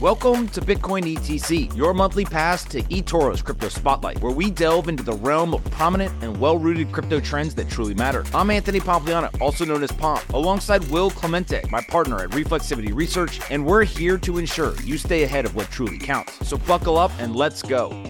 Welcome 0.00 0.46
to 0.50 0.60
Bitcoin 0.60 1.12
ETC, 1.16 1.76
your 1.76 1.92
monthly 1.92 2.24
pass 2.24 2.62
to 2.66 2.82
eToro's 2.82 3.42
Crypto 3.42 3.68
Spotlight, 3.68 4.22
where 4.22 4.30
we 4.30 4.48
delve 4.48 4.88
into 4.88 5.02
the 5.02 5.14
realm 5.14 5.52
of 5.52 5.64
prominent 5.72 6.12
and 6.22 6.38
well 6.38 6.56
rooted 6.56 6.92
crypto 6.92 7.18
trends 7.18 7.52
that 7.56 7.68
truly 7.68 7.94
matter. 7.94 8.24
I'm 8.32 8.48
Anthony 8.48 8.78
Pompliano, 8.78 9.28
also 9.40 9.64
known 9.64 9.82
as 9.82 9.90
Pomp, 9.90 10.22
alongside 10.34 10.88
Will 10.90 11.10
Clemente, 11.10 11.62
my 11.70 11.82
partner 11.88 12.20
at 12.20 12.30
Reflexivity 12.30 12.94
Research, 12.94 13.40
and 13.50 13.66
we're 13.66 13.82
here 13.82 14.18
to 14.18 14.38
ensure 14.38 14.76
you 14.82 14.98
stay 14.98 15.24
ahead 15.24 15.44
of 15.44 15.56
what 15.56 15.68
truly 15.72 15.98
counts. 15.98 16.46
So 16.46 16.58
buckle 16.58 16.96
up 16.96 17.10
and 17.18 17.34
let's 17.34 17.60
go. 17.60 17.90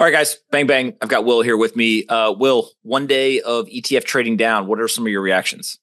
All 0.00 0.06
right, 0.06 0.12
guys, 0.12 0.38
bang, 0.50 0.66
bang. 0.66 0.96
I've 1.02 1.10
got 1.10 1.26
Will 1.26 1.42
here 1.42 1.58
with 1.58 1.76
me. 1.76 2.06
Uh, 2.06 2.32
Will, 2.32 2.70
one 2.80 3.06
day 3.06 3.42
of 3.42 3.66
ETF 3.66 4.04
trading 4.04 4.38
down. 4.38 4.66
What 4.66 4.80
are 4.80 4.88
some 4.88 5.04
of 5.04 5.12
your 5.12 5.20
reactions? 5.20 5.78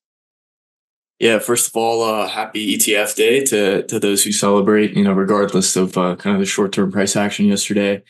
Yeah, 1.19 1.37
first 1.37 1.67
of 1.67 1.75
all, 1.75 2.01
uh, 2.01 2.27
happy 2.27 2.75
ETF 2.75 3.15
day 3.15 3.45
to 3.45 3.83
to 3.83 3.99
those 3.99 4.23
who 4.23 4.31
celebrate. 4.31 4.97
You 4.97 5.03
know, 5.03 5.13
regardless 5.13 5.75
of 5.75 5.95
uh, 5.99 6.15
kind 6.15 6.35
of 6.35 6.39
the 6.39 6.47
short 6.47 6.71
term 6.71 6.91
price 6.91 7.15
action 7.15 7.45
yesterday. 7.45 8.01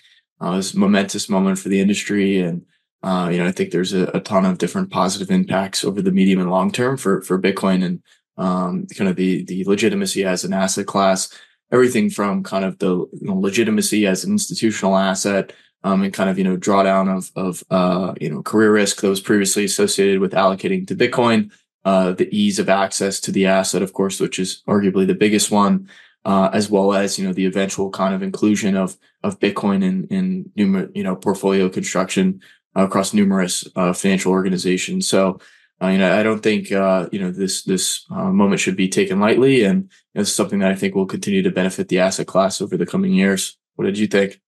Uh, 0.42 0.52
it 0.52 0.56
was 0.56 0.74
a 0.74 0.80
momentous 0.80 1.30
moment 1.30 1.60
for 1.60 1.70
the 1.70 1.82
industry. 1.82 2.40
And, 2.40 2.66
uh, 3.04 3.30
you 3.32 3.40
know, 3.40 3.48
I 3.48 3.52
think 3.52 3.72
there's 3.72 3.94
a, 3.94 4.04
a, 4.14 4.20
ton 4.20 4.46
of 4.46 4.60
different 4.60 4.92
positive 4.92 5.32
impacts 5.32 5.84
over 5.84 6.02
the 6.02 6.12
medium 6.12 6.40
and 6.40 6.52
long 6.52 6.72
term 6.72 6.98
for, 6.98 7.22
for 7.22 7.42
Bitcoin 7.42 7.84
and, 7.84 8.02
um, 8.38 8.86
kind 8.96 9.10
of 9.10 9.16
the, 9.16 9.44
the 9.46 9.64
legitimacy 9.66 10.24
as 10.24 10.44
an 10.44 10.54
asset 10.54 10.86
class, 10.86 11.34
everything 11.72 12.10
from 12.10 12.44
kind 12.44 12.64
of 12.64 12.78
the 12.78 12.90
you 12.90 13.10
know, 13.22 13.36
legitimacy 13.36 14.06
as 14.06 14.24
an 14.24 14.32
institutional 14.32 14.96
asset, 14.96 15.54
um, 15.88 16.04
and 16.04 16.14
kind 16.14 16.30
of, 16.30 16.38
you 16.38 16.44
know, 16.44 16.58
drawdown 16.58 17.08
of, 17.16 17.32
of, 17.36 17.64
uh, 17.70 18.14
you 18.20 18.30
know, 18.30 18.42
career 18.42 18.74
risk 18.74 19.02
that 19.02 19.10
was 19.10 19.22
previously 19.22 19.64
associated 19.66 20.20
with 20.20 20.34
allocating 20.34 20.86
to 20.88 20.96
Bitcoin, 20.96 21.52
uh, 21.86 22.12
the 22.12 22.30
ease 22.36 22.60
of 22.60 22.70
access 22.70 23.20
to 23.22 23.32
the 23.32 23.46
asset, 23.46 23.82
of 23.82 23.94
course, 23.94 24.20
which 24.20 24.38
is 24.40 24.64
arguably 24.68 25.08
the 25.08 25.14
biggest 25.16 25.52
one 25.52 25.88
uh, 26.28 26.50
as 26.52 26.70
well 26.70 26.94
as 26.94 27.18
you 27.18 27.26
know 27.26 27.32
the 27.32 27.46
eventual 27.46 27.90
kind 27.90 28.14
of 28.14 28.22
inclusion 28.22 28.76
of 28.76 28.98
of 29.24 29.40
Bitcoin 29.40 29.82
in 29.82 30.06
in 30.08 30.52
numer- 30.58 30.92
you 30.94 31.04
know 31.04 31.16
portfolio 31.16 31.70
construction 31.70 32.42
across 32.76 33.14
numerous 33.14 33.66
uh, 33.78 33.94
financial 33.94 34.34
organizations. 34.34 35.08
So 35.08 35.40
uh, 35.82 35.88
you 35.88 35.98
know 35.98 36.20
I 36.20 36.24
don't 36.24 36.44
think 36.44 36.70
uh, 36.70 37.08
you 37.14 37.20
know 37.20 37.32
this 37.32 37.64
this 37.64 38.06
moment 38.10 38.60
should 38.60 38.76
be 38.76 38.90
taken 38.90 39.22
lightly, 39.22 39.64
and 39.64 39.90
it's 40.16 40.32
something 40.32 40.60
that 40.60 40.72
I 40.72 40.76
think 40.76 40.96
will 40.96 41.06
continue 41.06 41.44
to 41.44 41.52
benefit 41.52 41.88
the 41.88 42.00
asset 42.00 42.28
class 42.28 42.60
over 42.60 42.76
the 42.76 42.86
coming 42.86 43.14
years. 43.14 43.58
What 43.76 43.86
did 43.86 43.98
you 43.98 44.08
think? 44.08 44.42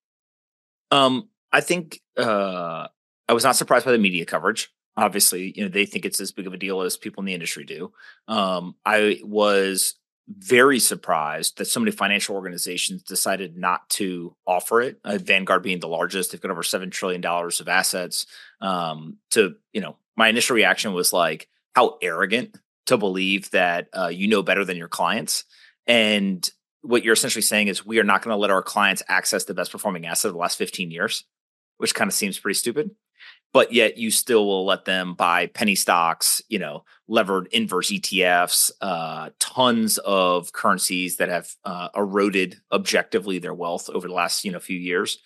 Um, 0.92 1.30
I 1.52 1.62
think 1.62 2.02
I 2.18 2.88
was 3.30 3.44
not 3.44 3.56
surprised 3.56 3.86
by 3.86 3.92
the 3.92 3.98
media 3.98 4.26
coverage 4.26 4.70
obviously 4.98 5.54
you 5.56 5.64
know 5.64 5.70
they 5.70 5.86
think 5.86 6.04
it's 6.04 6.20
as 6.20 6.32
big 6.32 6.46
of 6.48 6.52
a 6.54 6.58
deal 6.58 6.82
as 6.82 6.98
people 6.98 7.22
in 7.22 7.26
the 7.26 7.34
industry 7.34 7.64
do 7.64 7.94
um, 8.28 8.76
i 8.86 9.18
was 9.24 9.96
very 10.30 10.80
surprised 10.80 11.58
that 11.58 11.66
so 11.66 11.80
many 11.80 11.92
financial 11.92 12.36
organizations 12.36 13.02
decided 13.02 13.58
not 13.58 13.90
to 13.90 14.36
offer 14.46 14.82
it. 14.82 15.00
Uh, 15.04 15.18
Vanguard 15.18 15.64
being 15.64 15.80
the 15.80 15.88
largest, 15.88 16.32
they've 16.32 16.42
got 16.42 16.52
over 16.52 16.62
seven 16.62 16.92
trillion 16.92 17.22
dollars 17.22 17.60
of 17.60 17.68
assets. 17.68 18.28
Um, 18.62 19.18
to 19.32 19.56
you 19.74 19.82
know, 19.82 19.98
my 20.16 20.28
initial 20.28 20.56
reaction 20.56 20.94
was 20.94 21.12
like, 21.12 21.48
how 21.74 21.98
arrogant 22.02 22.56
to 22.86 22.98
believe 22.98 23.50
that 23.52 23.88
uh, 23.98 24.08
you 24.08 24.28
know 24.28 24.44
better 24.44 24.64
than 24.64 24.78
your 24.78 24.88
clients. 24.88 25.46
And 25.88 26.48
what 26.82 27.04
you're 27.04 27.14
essentially 27.14 27.42
saying 27.42 27.68
is, 27.68 27.86
we 27.86 28.00
are 28.00 28.04
not 28.04 28.22
going 28.22 28.34
to 28.34 28.40
let 28.40 28.52
our 28.52 28.64
clients 28.64 29.04
access 29.08 29.44
the 29.44 29.54
best 29.54 29.72
performing 29.72 30.06
asset 30.06 30.30
of 30.30 30.34
the 30.34 30.40
last 30.40 30.58
15 30.58 30.92
years, 30.92 31.26
which 31.78 31.96
kind 31.96 32.08
of 32.08 32.14
seems 32.14 32.40
pretty 32.40 32.58
stupid 32.58 32.92
but 33.54 33.74
yet 33.74 33.98
you 33.98 34.12
still 34.12 34.46
will 34.46 34.66
let 34.66 34.86
them 34.86 35.14
buy 35.16 35.48
penny 35.48 35.76
stocks, 35.76 36.42
you 36.50 36.60
know, 36.60 36.84
levered 37.08 37.48
inverse 37.52 37.92
ETFs, 37.92 38.72
uh, 38.82 39.30
tons 39.40 39.98
of 40.00 40.52
currencies 40.52 41.18
that 41.18 41.30
have 41.30 41.50
uh, 41.66 41.90
eroded 41.96 42.58
objectively 42.72 43.40
their 43.40 43.54
wealth 43.54 43.90
over 43.90 44.08
the 44.08 44.14
last 44.14 44.46
you 44.46 44.52
know 44.52 44.60
few 44.60 44.78
years. 44.78 45.20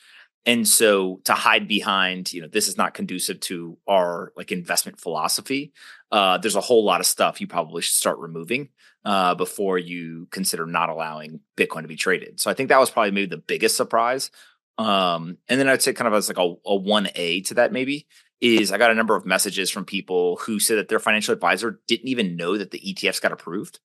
And 0.46 0.68
so 0.68 1.22
to 1.24 1.34
hide 1.34 1.70
behind, 1.70 2.34
you 2.34 2.42
know, 2.42 2.50
this 2.50 2.68
is 2.68 2.78
not 2.78 2.94
conducive 2.94 3.40
to 3.42 3.78
our 3.88 4.34
like 4.36 4.52
investment 4.52 5.00
philosophy. 5.00 5.72
Uh, 6.12 6.38
there's 6.38 6.58
a 6.58 6.62
whole 6.62 6.84
lot 6.84 7.00
of 7.00 7.06
stuff 7.06 7.40
you 7.40 7.48
probably 7.48 7.82
should 7.82 7.96
start 7.96 8.20
removing 8.20 8.70
uh, 9.06 9.36
before 9.36 9.78
you 9.78 10.28
consider 10.32 10.66
not 10.66 10.90
allowing 10.90 11.40
Bitcoin 11.58 11.82
to 11.82 11.88
be 11.88 11.96
traded. 11.96 12.40
So 12.40 12.50
I 12.50 12.54
think 12.54 12.70
that 12.70 12.80
was 12.80 12.90
probably 12.90 13.12
maybe 13.12 13.28
the 13.28 13.38
biggest 13.38 13.76
surprise 13.76 14.32
um, 14.78 15.38
and 15.48 15.60
then 15.60 15.70
I'd 15.70 15.82
say 15.82 15.94
kind 15.94 16.08
of 16.08 16.14
as 16.14 16.28
like 16.28 16.38
a, 16.38 16.56
a 16.66 16.80
1A 16.80 17.46
to 17.48 17.54
that 17.56 17.72
maybe 17.72 18.08
is 18.42 18.72
I 18.72 18.78
got 18.78 18.92
a 18.92 18.96
number 18.96 19.16
of 19.16 19.26
messages 19.26 19.70
from 19.70 19.86
people 19.86 20.38
who 20.38 20.60
said 20.60 20.78
that 20.78 20.90
their 20.90 21.00
financial 21.00 21.34
advisor 21.34 21.80
didn't 21.88 22.08
even 22.08 22.36
know 22.36 22.58
that 22.58 22.72
the 22.72 22.80
ETFs 22.80 23.22
got 23.22 23.32
approved. 23.32 23.80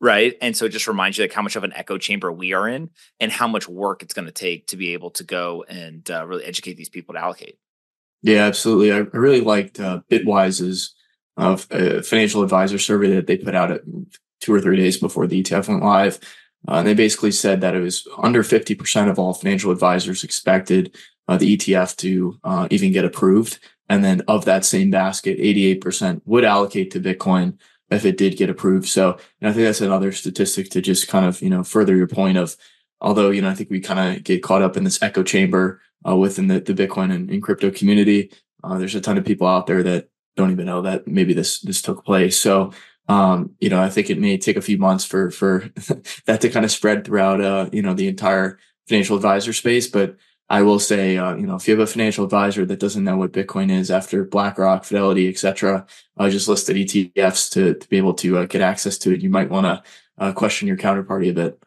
Right. 0.00 0.34
And 0.42 0.56
so 0.56 0.66
it 0.66 0.70
just 0.70 0.88
reminds 0.88 1.16
you 1.16 1.24
like 1.24 1.32
how 1.32 1.40
much 1.40 1.56
of 1.56 1.64
an 1.64 1.72
echo 1.74 1.96
chamber 1.96 2.30
we 2.30 2.52
are 2.52 2.68
in 2.68 2.90
and 3.20 3.32
how 3.32 3.48
much 3.48 3.68
work 3.68 4.02
it's 4.02 4.12
going 4.12 4.26
to 4.26 4.32
take 4.32 4.66
to 4.66 4.76
be 4.76 4.92
able 4.92 5.10
to 5.12 5.24
go 5.24 5.64
and 5.68 6.10
uh, 6.10 6.26
really 6.26 6.44
educate 6.44 6.76
these 6.76 6.90
people 6.90 7.14
to 7.14 7.20
allocate. 7.20 7.58
Yeah, 8.20 8.44
absolutely. 8.44 8.92
I, 8.92 8.98
really 9.16 9.40
liked 9.40 9.80
uh, 9.80 10.00
Bitwise's 10.10 10.94
uh, 11.36 11.56
financial 11.56 12.42
advisor 12.42 12.78
survey 12.78 13.14
that 13.14 13.26
they 13.26 13.36
put 13.36 13.54
out 13.54 13.80
two 14.40 14.54
or 14.54 14.60
three 14.60 14.76
days 14.76 14.98
before 14.98 15.26
the 15.26 15.42
ETF 15.42 15.68
went 15.68 15.82
live. 15.82 16.18
Uh, 16.68 16.76
and 16.76 16.86
they 16.86 16.94
basically 16.94 17.32
said 17.32 17.60
that 17.60 17.74
it 17.74 17.80
was 17.80 18.06
under 18.18 18.42
50% 18.42 19.10
of 19.10 19.18
all 19.18 19.34
financial 19.34 19.70
advisors 19.70 20.24
expected 20.24 20.96
uh, 21.28 21.36
the 21.36 21.56
ETF 21.56 21.96
to 21.96 22.38
uh, 22.44 22.68
even 22.70 22.92
get 22.92 23.04
approved. 23.04 23.58
And 23.88 24.04
then 24.04 24.22
of 24.28 24.44
that 24.46 24.64
same 24.64 24.90
basket, 24.90 25.38
88% 25.38 26.22
would 26.24 26.44
allocate 26.44 26.90
to 26.92 27.00
Bitcoin 27.00 27.58
if 27.90 28.04
it 28.04 28.16
did 28.16 28.36
get 28.36 28.50
approved. 28.50 28.88
So 28.88 29.18
and 29.40 29.50
I 29.50 29.52
think 29.52 29.66
that's 29.66 29.82
another 29.82 30.12
statistic 30.12 30.70
to 30.70 30.80
just 30.80 31.08
kind 31.08 31.26
of, 31.26 31.42
you 31.42 31.50
know, 31.50 31.62
further 31.62 31.94
your 31.94 32.06
point 32.06 32.38
of, 32.38 32.56
although, 33.00 33.30
you 33.30 33.42
know, 33.42 33.50
I 33.50 33.54
think 33.54 33.70
we 33.70 33.80
kind 33.80 34.16
of 34.16 34.24
get 34.24 34.42
caught 34.42 34.62
up 34.62 34.76
in 34.76 34.84
this 34.84 35.02
echo 35.02 35.22
chamber 35.22 35.82
uh, 36.08 36.16
within 36.16 36.48
the, 36.48 36.60
the 36.60 36.74
Bitcoin 36.74 37.12
and, 37.14 37.30
and 37.30 37.42
crypto 37.42 37.70
community. 37.70 38.30
Uh, 38.62 38.78
there's 38.78 38.94
a 38.94 39.00
ton 39.00 39.18
of 39.18 39.24
people 39.26 39.46
out 39.46 39.66
there 39.66 39.82
that 39.82 40.08
don't 40.36 40.50
even 40.50 40.66
know 40.66 40.82
that 40.82 41.06
maybe 41.06 41.34
this, 41.34 41.60
this 41.60 41.82
took 41.82 42.04
place. 42.04 42.38
So 42.38 42.72
um, 43.08 43.54
you 43.60 43.68
know, 43.68 43.82
I 43.82 43.90
think 43.90 44.08
it 44.08 44.18
may 44.18 44.38
take 44.38 44.56
a 44.56 44.62
few 44.62 44.78
months 44.78 45.04
for 45.04 45.30
for 45.30 45.70
that 46.26 46.40
to 46.40 46.48
kind 46.48 46.64
of 46.64 46.70
spread 46.70 47.04
throughout, 47.04 47.40
uh, 47.40 47.68
you 47.72 47.82
know, 47.82 47.94
the 47.94 48.08
entire 48.08 48.58
financial 48.88 49.16
advisor 49.16 49.52
space. 49.52 49.86
But 49.86 50.16
I 50.48 50.62
will 50.62 50.78
say, 50.78 51.16
uh, 51.16 51.34
you 51.36 51.46
know, 51.46 51.56
if 51.56 51.66
you 51.66 51.74
have 51.74 51.86
a 51.86 51.90
financial 51.90 52.24
advisor 52.24 52.64
that 52.66 52.80
doesn't 52.80 53.04
know 53.04 53.16
what 53.16 53.32
Bitcoin 53.32 53.70
is 53.70 53.90
after 53.90 54.24
BlackRock, 54.24 54.84
Fidelity, 54.84 55.28
etc., 55.28 55.86
uh, 56.16 56.30
just 56.30 56.48
listed 56.48 56.76
ETFs 56.76 57.50
to 57.52 57.74
to 57.74 57.88
be 57.88 57.98
able 57.98 58.14
to 58.14 58.38
uh, 58.38 58.46
get 58.46 58.62
access 58.62 58.96
to 58.98 59.12
it, 59.12 59.20
you 59.20 59.30
might 59.30 59.50
want 59.50 59.66
to 59.66 59.82
uh, 60.18 60.32
question 60.32 60.68
your 60.68 60.76
counterparty 60.76 61.30
a 61.30 61.34
bit. 61.34 61.62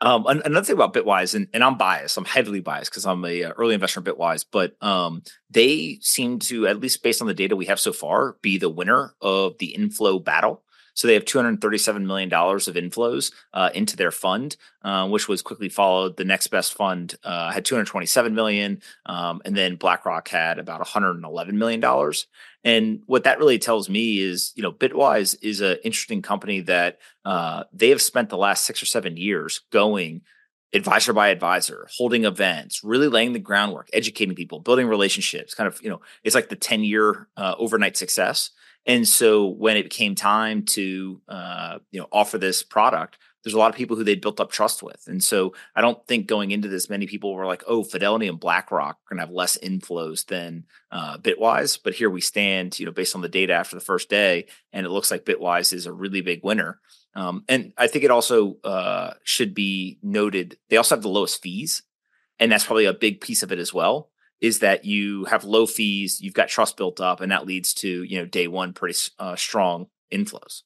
Um, 0.00 0.26
another 0.26 0.64
thing 0.64 0.76
about 0.76 0.92
Bitwise, 0.92 1.34
and, 1.34 1.48
and 1.54 1.64
I'm 1.64 1.78
biased. 1.78 2.16
I'm 2.16 2.24
heavily 2.24 2.60
biased 2.60 2.90
because 2.90 3.06
I'm 3.06 3.24
a 3.24 3.44
uh, 3.44 3.52
early 3.56 3.74
investor 3.74 4.00
in 4.00 4.04
Bitwise, 4.04 4.44
but 4.50 4.80
um, 4.82 5.22
they 5.50 5.98
seem 6.00 6.38
to, 6.40 6.66
at 6.66 6.80
least 6.80 7.02
based 7.02 7.20
on 7.20 7.28
the 7.28 7.34
data 7.34 7.56
we 7.56 7.66
have 7.66 7.80
so 7.80 7.92
far, 7.92 8.36
be 8.42 8.58
the 8.58 8.68
winner 8.68 9.14
of 9.20 9.56
the 9.58 9.74
inflow 9.74 10.18
battle. 10.18 10.62
So 10.98 11.06
they 11.06 11.14
have 11.14 11.24
$237 11.24 12.04
million 12.06 12.28
of 12.32 12.74
inflows 12.74 13.32
uh, 13.54 13.70
into 13.72 13.96
their 13.96 14.10
fund, 14.10 14.56
uh, 14.82 15.08
which 15.08 15.28
was 15.28 15.42
quickly 15.42 15.68
followed. 15.68 16.16
The 16.16 16.24
next 16.24 16.48
best 16.48 16.74
fund 16.74 17.14
uh, 17.22 17.52
had 17.52 17.64
227 17.64 18.34
million, 18.34 18.82
um, 19.06 19.40
and 19.44 19.56
then 19.56 19.76
BlackRock 19.76 20.26
had 20.26 20.58
about 20.58 20.80
111 20.80 21.56
million 21.56 21.78
dollars. 21.78 22.26
And 22.64 23.02
what 23.06 23.22
that 23.22 23.38
really 23.38 23.60
tells 23.60 23.88
me 23.88 24.18
is, 24.18 24.52
you 24.56 24.62
know, 24.64 24.72
Bitwise 24.72 25.36
is 25.40 25.60
an 25.60 25.76
interesting 25.84 26.20
company 26.20 26.62
that 26.62 26.98
uh, 27.24 27.62
they 27.72 27.90
have 27.90 28.02
spent 28.02 28.28
the 28.28 28.36
last 28.36 28.64
six 28.64 28.82
or 28.82 28.86
seven 28.86 29.16
years 29.16 29.60
going 29.70 30.22
advisor 30.72 31.12
by 31.12 31.28
advisor, 31.28 31.86
holding 31.96 32.24
events, 32.24 32.82
really 32.82 33.06
laying 33.06 33.34
the 33.34 33.38
groundwork, 33.38 33.88
educating 33.92 34.34
people, 34.34 34.58
building 34.58 34.88
relationships. 34.88 35.54
Kind 35.54 35.68
of, 35.68 35.80
you 35.80 35.90
know, 35.90 36.00
it's 36.24 36.34
like 36.34 36.48
the 36.48 36.56
10 36.56 36.82
year 36.82 37.28
uh, 37.36 37.54
overnight 37.56 37.96
success. 37.96 38.50
And 38.88 39.06
so 39.06 39.46
when 39.46 39.76
it 39.76 39.90
came 39.90 40.14
time 40.14 40.64
to 40.64 41.20
uh, 41.28 41.78
you 41.92 42.00
know 42.00 42.08
offer 42.10 42.38
this 42.38 42.62
product, 42.62 43.18
there's 43.44 43.54
a 43.54 43.58
lot 43.58 43.70
of 43.70 43.76
people 43.76 43.96
who 43.96 44.02
they 44.02 44.14
built 44.14 44.40
up 44.40 44.50
trust 44.50 44.82
with. 44.82 45.04
And 45.06 45.22
so 45.22 45.54
I 45.76 45.82
don't 45.82 46.04
think 46.06 46.26
going 46.26 46.50
into 46.50 46.68
this, 46.68 46.90
many 46.90 47.06
people 47.06 47.34
were 47.34 47.46
like, 47.46 47.62
oh, 47.68 47.84
Fidelity 47.84 48.26
and 48.26 48.40
BlackRock 48.40 48.96
are 48.96 49.14
going 49.14 49.18
to 49.18 49.26
have 49.26 49.34
less 49.34 49.56
inflows 49.58 50.26
than 50.26 50.64
uh, 50.90 51.18
Bitwise. 51.18 51.78
But 51.82 51.94
here 51.94 52.10
we 52.10 52.20
stand, 52.20 52.78
you 52.80 52.86
know, 52.86 52.92
based 52.92 53.14
on 53.14 53.20
the 53.20 53.28
data 53.28 53.52
after 53.52 53.76
the 53.76 53.84
first 53.84 54.08
day, 54.08 54.46
and 54.72 54.84
it 54.84 54.90
looks 54.90 55.10
like 55.10 55.24
Bitwise 55.24 55.72
is 55.72 55.86
a 55.86 55.92
really 55.92 56.22
big 56.22 56.40
winner. 56.42 56.80
Um, 57.14 57.44
and 57.48 57.72
I 57.76 57.88
think 57.88 58.04
it 58.04 58.10
also 58.10 58.56
uh, 58.64 59.14
should 59.22 59.54
be 59.54 59.98
noted 60.02 60.56
they 60.68 60.76
also 60.76 60.94
have 60.94 61.02
the 61.02 61.08
lowest 61.08 61.42
fees 61.42 61.82
and 62.38 62.52
that's 62.52 62.64
probably 62.64 62.84
a 62.84 62.92
big 62.92 63.20
piece 63.20 63.42
of 63.42 63.50
it 63.50 63.58
as 63.58 63.74
well 63.74 64.10
is 64.40 64.60
that 64.60 64.84
you 64.84 65.24
have 65.24 65.44
low 65.44 65.66
fees, 65.66 66.20
you've 66.20 66.34
got 66.34 66.48
trust 66.48 66.76
built 66.76 67.00
up, 67.00 67.20
and 67.20 67.32
that 67.32 67.46
leads 67.46 67.74
to 67.74 68.02
you 68.02 68.18
know 68.18 68.26
day 68.26 68.48
one 68.48 68.72
pretty 68.72 68.98
uh, 69.18 69.36
strong 69.36 69.86
inflows. 70.12 70.62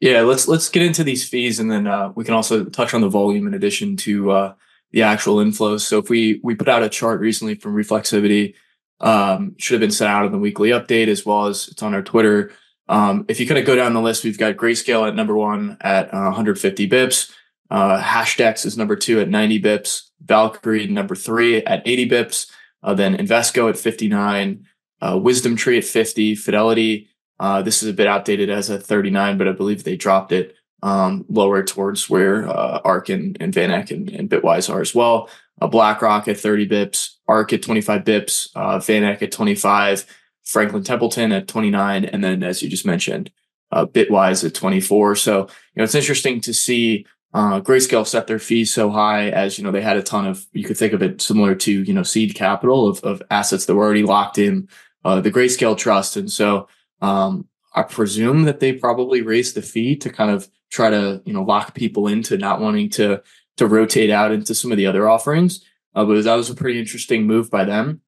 Yeah, 0.00 0.22
let's 0.22 0.48
let's 0.48 0.68
get 0.68 0.82
into 0.82 1.04
these 1.04 1.28
fees, 1.28 1.60
and 1.60 1.70
then 1.70 1.86
uh, 1.86 2.12
we 2.14 2.24
can 2.24 2.34
also 2.34 2.64
touch 2.64 2.94
on 2.94 3.00
the 3.00 3.08
volume 3.08 3.46
in 3.46 3.54
addition 3.54 3.96
to 3.98 4.30
uh, 4.32 4.54
the 4.90 5.02
actual 5.02 5.36
inflows. 5.36 5.80
So 5.80 5.98
if 5.98 6.08
we 6.08 6.40
we 6.42 6.54
put 6.54 6.68
out 6.68 6.82
a 6.82 6.88
chart 6.88 7.20
recently 7.20 7.54
from 7.54 7.74
Reflexivity, 7.74 8.54
um, 9.00 9.54
should 9.58 9.74
have 9.74 9.80
been 9.80 9.90
sent 9.90 10.10
out 10.10 10.26
in 10.26 10.32
the 10.32 10.38
weekly 10.38 10.70
update 10.70 11.08
as 11.08 11.24
well 11.24 11.46
as 11.46 11.68
it's 11.68 11.82
on 11.82 11.94
our 11.94 12.02
Twitter. 12.02 12.52
Um, 12.88 13.24
if 13.28 13.38
you 13.40 13.46
kind 13.46 13.58
of 13.58 13.64
go 13.64 13.76
down 13.76 13.94
the 13.94 14.00
list, 14.00 14.24
we've 14.24 14.38
got 14.38 14.56
Grayscale 14.56 15.06
at 15.08 15.14
number 15.14 15.36
one 15.36 15.76
at 15.80 16.12
uh, 16.12 16.24
150 16.24 16.88
bips. 16.88 17.30
Uh, 17.70 18.00
Hashdex 18.02 18.66
is 18.66 18.76
number 18.76 18.96
two 18.96 19.20
at 19.20 19.28
90 19.28 19.62
bips. 19.62 20.10
Valkyrie 20.20 20.88
number 20.88 21.14
three 21.14 21.64
at 21.64 21.82
80 21.86 22.08
bips. 22.08 22.50
Uh, 22.82 22.94
then 22.94 23.16
Invesco 23.16 23.68
at 23.68 23.78
59, 23.78 24.66
uh, 25.00 25.18
Wisdom 25.22 25.56
Tree 25.56 25.78
at 25.78 25.84
50, 25.84 26.34
Fidelity. 26.34 27.08
Uh, 27.38 27.62
this 27.62 27.82
is 27.82 27.88
a 27.88 27.92
bit 27.92 28.06
outdated 28.06 28.50
as 28.50 28.70
a 28.70 28.78
39, 28.78 29.38
but 29.38 29.48
I 29.48 29.52
believe 29.52 29.84
they 29.84 29.96
dropped 29.96 30.32
it 30.32 30.54
um, 30.82 31.24
lower 31.28 31.62
towards 31.62 32.10
where 32.10 32.48
uh, 32.48 32.80
ARK 32.84 33.08
and, 33.08 33.36
and 33.40 33.54
VanEck 33.54 33.90
and, 33.90 34.10
and, 34.10 34.28
Bitwise 34.28 34.72
are 34.72 34.80
as 34.80 34.94
well. 34.94 35.28
Uh, 35.60 35.68
BlackRock 35.68 36.26
at 36.26 36.38
30 36.38 36.68
bips, 36.68 37.14
ARK 37.28 37.52
at 37.52 37.62
25 37.62 38.02
bips, 38.02 38.48
uh, 38.56 38.78
VanEck 38.78 39.22
at 39.22 39.30
25, 39.30 40.04
Franklin 40.42 40.82
Templeton 40.82 41.30
at 41.30 41.46
29, 41.46 42.04
and 42.04 42.24
then 42.24 42.42
as 42.42 42.62
you 42.62 42.68
just 42.68 42.84
mentioned, 42.84 43.30
uh, 43.70 43.86
Bitwise 43.86 44.44
at 44.44 44.54
24. 44.54 45.16
So, 45.16 45.40
you 45.40 45.46
know, 45.76 45.84
it's 45.84 45.94
interesting 45.94 46.40
to 46.42 46.52
see 46.52 47.06
uh, 47.34 47.60
Grayscale 47.60 48.06
set 48.06 48.26
their 48.26 48.38
fees 48.38 48.72
so 48.72 48.90
high 48.90 49.30
as, 49.30 49.56
you 49.56 49.64
know, 49.64 49.70
they 49.70 49.80
had 49.80 49.96
a 49.96 50.02
ton 50.02 50.26
of, 50.26 50.46
you 50.52 50.64
could 50.64 50.76
think 50.76 50.92
of 50.92 51.02
it 51.02 51.22
similar 51.22 51.54
to, 51.54 51.82
you 51.82 51.94
know, 51.94 52.02
seed 52.02 52.34
capital 52.34 52.86
of, 52.86 53.00
of 53.00 53.22
assets 53.30 53.64
that 53.66 53.74
were 53.74 53.84
already 53.84 54.02
locked 54.02 54.36
in 54.36 54.68
uh, 55.04 55.20
the 55.20 55.30
Grayscale 55.30 55.76
trust. 55.76 56.16
And 56.16 56.30
so 56.30 56.68
um, 57.00 57.48
I 57.74 57.84
presume 57.84 58.42
that 58.42 58.60
they 58.60 58.74
probably 58.74 59.22
raised 59.22 59.54
the 59.54 59.62
fee 59.62 59.96
to 59.96 60.10
kind 60.10 60.30
of 60.30 60.48
try 60.70 60.90
to, 60.90 61.22
you 61.24 61.32
know, 61.32 61.42
lock 61.42 61.74
people 61.74 62.06
into 62.06 62.36
not 62.36 62.60
wanting 62.60 62.90
to, 62.90 63.22
to 63.56 63.66
rotate 63.66 64.10
out 64.10 64.32
into 64.32 64.54
some 64.54 64.70
of 64.70 64.76
the 64.76 64.86
other 64.86 65.08
offerings. 65.08 65.64
Uh, 65.94 66.04
but 66.04 66.22
that 66.24 66.34
was 66.34 66.50
a 66.50 66.54
pretty 66.54 66.78
interesting 66.78 67.26
move 67.26 67.50
by 67.50 67.64
them. 67.64 68.02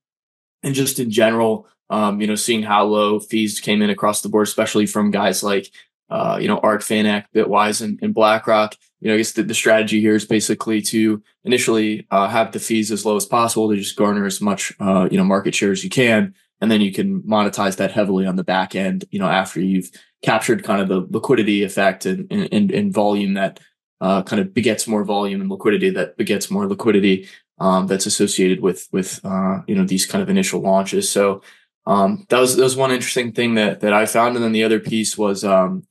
And 0.62 0.74
just 0.74 0.98
in 0.98 1.10
general, 1.10 1.66
um, 1.90 2.20
you 2.20 2.26
know, 2.26 2.34
seeing 2.34 2.62
how 2.62 2.84
low 2.84 3.20
fees 3.20 3.60
came 3.60 3.82
in 3.82 3.90
across 3.90 4.22
the 4.22 4.28
board, 4.28 4.48
especially 4.48 4.86
from 4.86 5.10
guys 5.10 5.42
like, 5.42 5.70
uh, 6.10 6.38
you 6.40 6.48
know, 6.48 6.58
ARK, 6.58 6.82
VanEck, 6.82 7.24
Bitwise, 7.34 7.82
and, 7.82 7.98
and 8.02 8.14
BlackRock 8.14 8.74
you 9.04 9.10
know, 9.10 9.14
I 9.14 9.18
guess 9.18 9.32
the, 9.32 9.42
the 9.42 9.52
strategy 9.54 10.00
here 10.00 10.14
is 10.14 10.24
basically 10.24 10.80
to 10.80 11.22
initially 11.44 12.06
uh, 12.10 12.26
have 12.26 12.52
the 12.52 12.58
fees 12.58 12.90
as 12.90 13.04
low 13.04 13.16
as 13.16 13.26
possible 13.26 13.68
to 13.68 13.76
just 13.76 13.96
garner 13.96 14.24
as 14.24 14.40
much, 14.40 14.72
uh, 14.80 15.06
you 15.10 15.18
know, 15.18 15.24
market 15.24 15.54
share 15.54 15.70
as 15.70 15.84
you 15.84 15.90
can. 15.90 16.34
And 16.62 16.70
then 16.70 16.80
you 16.80 16.90
can 16.90 17.20
monetize 17.22 17.76
that 17.76 17.92
heavily 17.92 18.24
on 18.24 18.36
the 18.36 18.42
back 18.44 18.74
end, 18.74 19.04
you 19.10 19.18
know, 19.18 19.28
after 19.28 19.60
you've 19.60 19.90
captured 20.22 20.64
kind 20.64 20.80
of 20.80 20.88
the 20.88 21.06
liquidity 21.10 21.64
effect 21.64 22.06
and, 22.06 22.32
and, 22.32 22.72
and 22.72 22.94
volume 22.94 23.34
that 23.34 23.60
uh, 24.00 24.22
kind 24.22 24.40
of 24.40 24.54
begets 24.54 24.88
more 24.88 25.04
volume 25.04 25.42
and 25.42 25.50
liquidity 25.50 25.90
that 25.90 26.16
begets 26.16 26.50
more 26.50 26.66
liquidity 26.66 27.28
um, 27.58 27.86
that's 27.86 28.06
associated 28.06 28.60
with, 28.60 28.88
with, 28.90 29.20
uh, 29.22 29.60
you 29.66 29.74
know, 29.74 29.84
these 29.84 30.06
kind 30.06 30.22
of 30.22 30.30
initial 30.30 30.60
launches. 30.60 31.10
So 31.10 31.42
um, 31.86 32.26
that 32.28 32.40
was, 32.40 32.56
that 32.56 32.62
was 32.62 32.76
one 32.76 32.90
interesting 32.90 33.32
thing 33.32 33.54
that, 33.54 33.80
that 33.80 33.92
I 33.92 34.06
found. 34.06 34.36
And 34.36 34.44
then 34.44 34.52
the 34.52 34.64
other 34.64 34.80
piece 34.80 35.18
was, 35.18 35.44
um, 35.44 35.84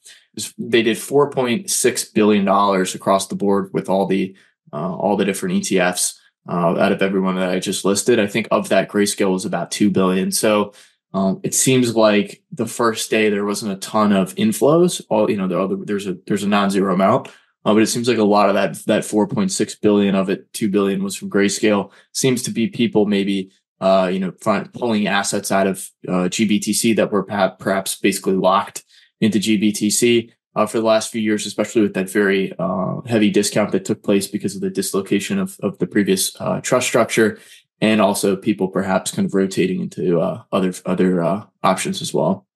they 0.58 0.82
did 0.82 0.98
4.6 0.98 2.14
billion 2.14 2.46
dollars 2.46 2.96
across 2.96 3.28
the 3.28 3.36
board 3.36 3.70
with 3.74 3.90
all 3.90 4.08
the 4.08 4.36
uh, 4.72 4.96
all 4.96 5.16
the 5.16 5.26
different 5.26 5.62
ETFs 5.62 6.18
uh, 6.50 6.76
out 6.80 6.92
of 6.92 7.02
everyone 7.02 7.36
that 7.36 7.50
I 7.50 7.60
just 7.60 7.86
listed. 7.86 8.20
I 8.20 8.28
think 8.28 8.48
of 8.50 8.70
that 8.70 8.90
grayscale 8.90 9.32
was 9.32 9.46
about 9.46 9.70
two 9.70 9.92
billion. 9.92 10.32
So 10.32 10.74
um, 11.14 11.40
it 11.44 11.54
seems 11.54 11.96
like 11.96 12.42
the 12.52 12.66
first 12.66 13.12
day 13.12 13.30
there 13.30 13.46
wasn't 13.46 13.74
a 13.74 13.78
ton 13.78 14.12
of 14.12 14.34
inflows. 14.36 15.02
All 15.10 15.30
you 15.30 15.38
know, 15.38 15.48
there 15.48 15.60
other, 15.60 15.78
there's 15.78 16.08
a 16.08 16.18
there's 16.26 16.44
a 16.44 16.48
non-zero 16.48 16.94
amount, 16.94 17.28
uh, 17.66 17.74
but 17.74 17.84
it 17.84 17.88
seems 17.88 18.08
like 18.08 18.18
a 18.18 18.24
lot 18.24 18.50
of 18.50 18.56
that 18.56 18.74
that 18.88 19.04
4.6 19.04 19.82
billion 19.82 20.16
of 20.16 20.30
it, 20.30 20.52
two 20.54 20.70
billion 20.70 21.04
was 21.04 21.16
from 21.16 21.30
grayscale. 21.30 21.92
Seems 22.12 22.42
to 22.44 22.52
be 22.52 22.68
people 22.68 23.06
maybe 23.06 23.52
uh, 23.84 24.08
you 24.08 24.20
know 24.20 24.32
pulling 24.74 25.08
assets 25.08 25.52
out 25.52 25.68
of 25.68 25.90
uh, 26.08 26.30
GBTC 26.36 26.96
that 26.96 27.12
were 27.12 27.24
perhaps, 27.24 27.56
perhaps 27.60 27.96
basically 28.00 28.36
locked 28.36 28.86
into 29.20 29.40
GBTC 29.40 30.32
uh, 30.56 30.66
for 30.66 30.78
the 30.78 30.86
last 30.86 31.12
few 31.12 31.22
years, 31.22 31.46
especially 31.46 31.82
with 31.82 31.94
that 31.94 32.10
very 32.10 32.54
uh, 32.58 33.02
heavy 33.02 33.30
discount 33.30 33.74
that 33.74 33.84
took 33.84 34.02
place 34.02 34.26
because 34.28 34.56
of 34.56 34.62
the 34.62 34.70
dislocation 34.70 35.38
of, 35.38 35.58
of 35.62 35.78
the 35.80 35.88
previous 35.88 36.34
uh, 36.40 36.62
trust 36.62 36.88
structure, 36.88 37.38
and 37.82 38.00
also 38.00 38.38
people 38.38 38.70
perhaps 38.70 39.12
kind 39.12 39.26
of 39.26 39.34
rotating 39.34 39.82
into 39.82 40.22
uh, 40.22 40.44
other 40.54 40.74
other 40.86 41.22
uh, 41.22 41.44
options 41.62 42.02
as 42.02 42.14
well. 42.14 42.48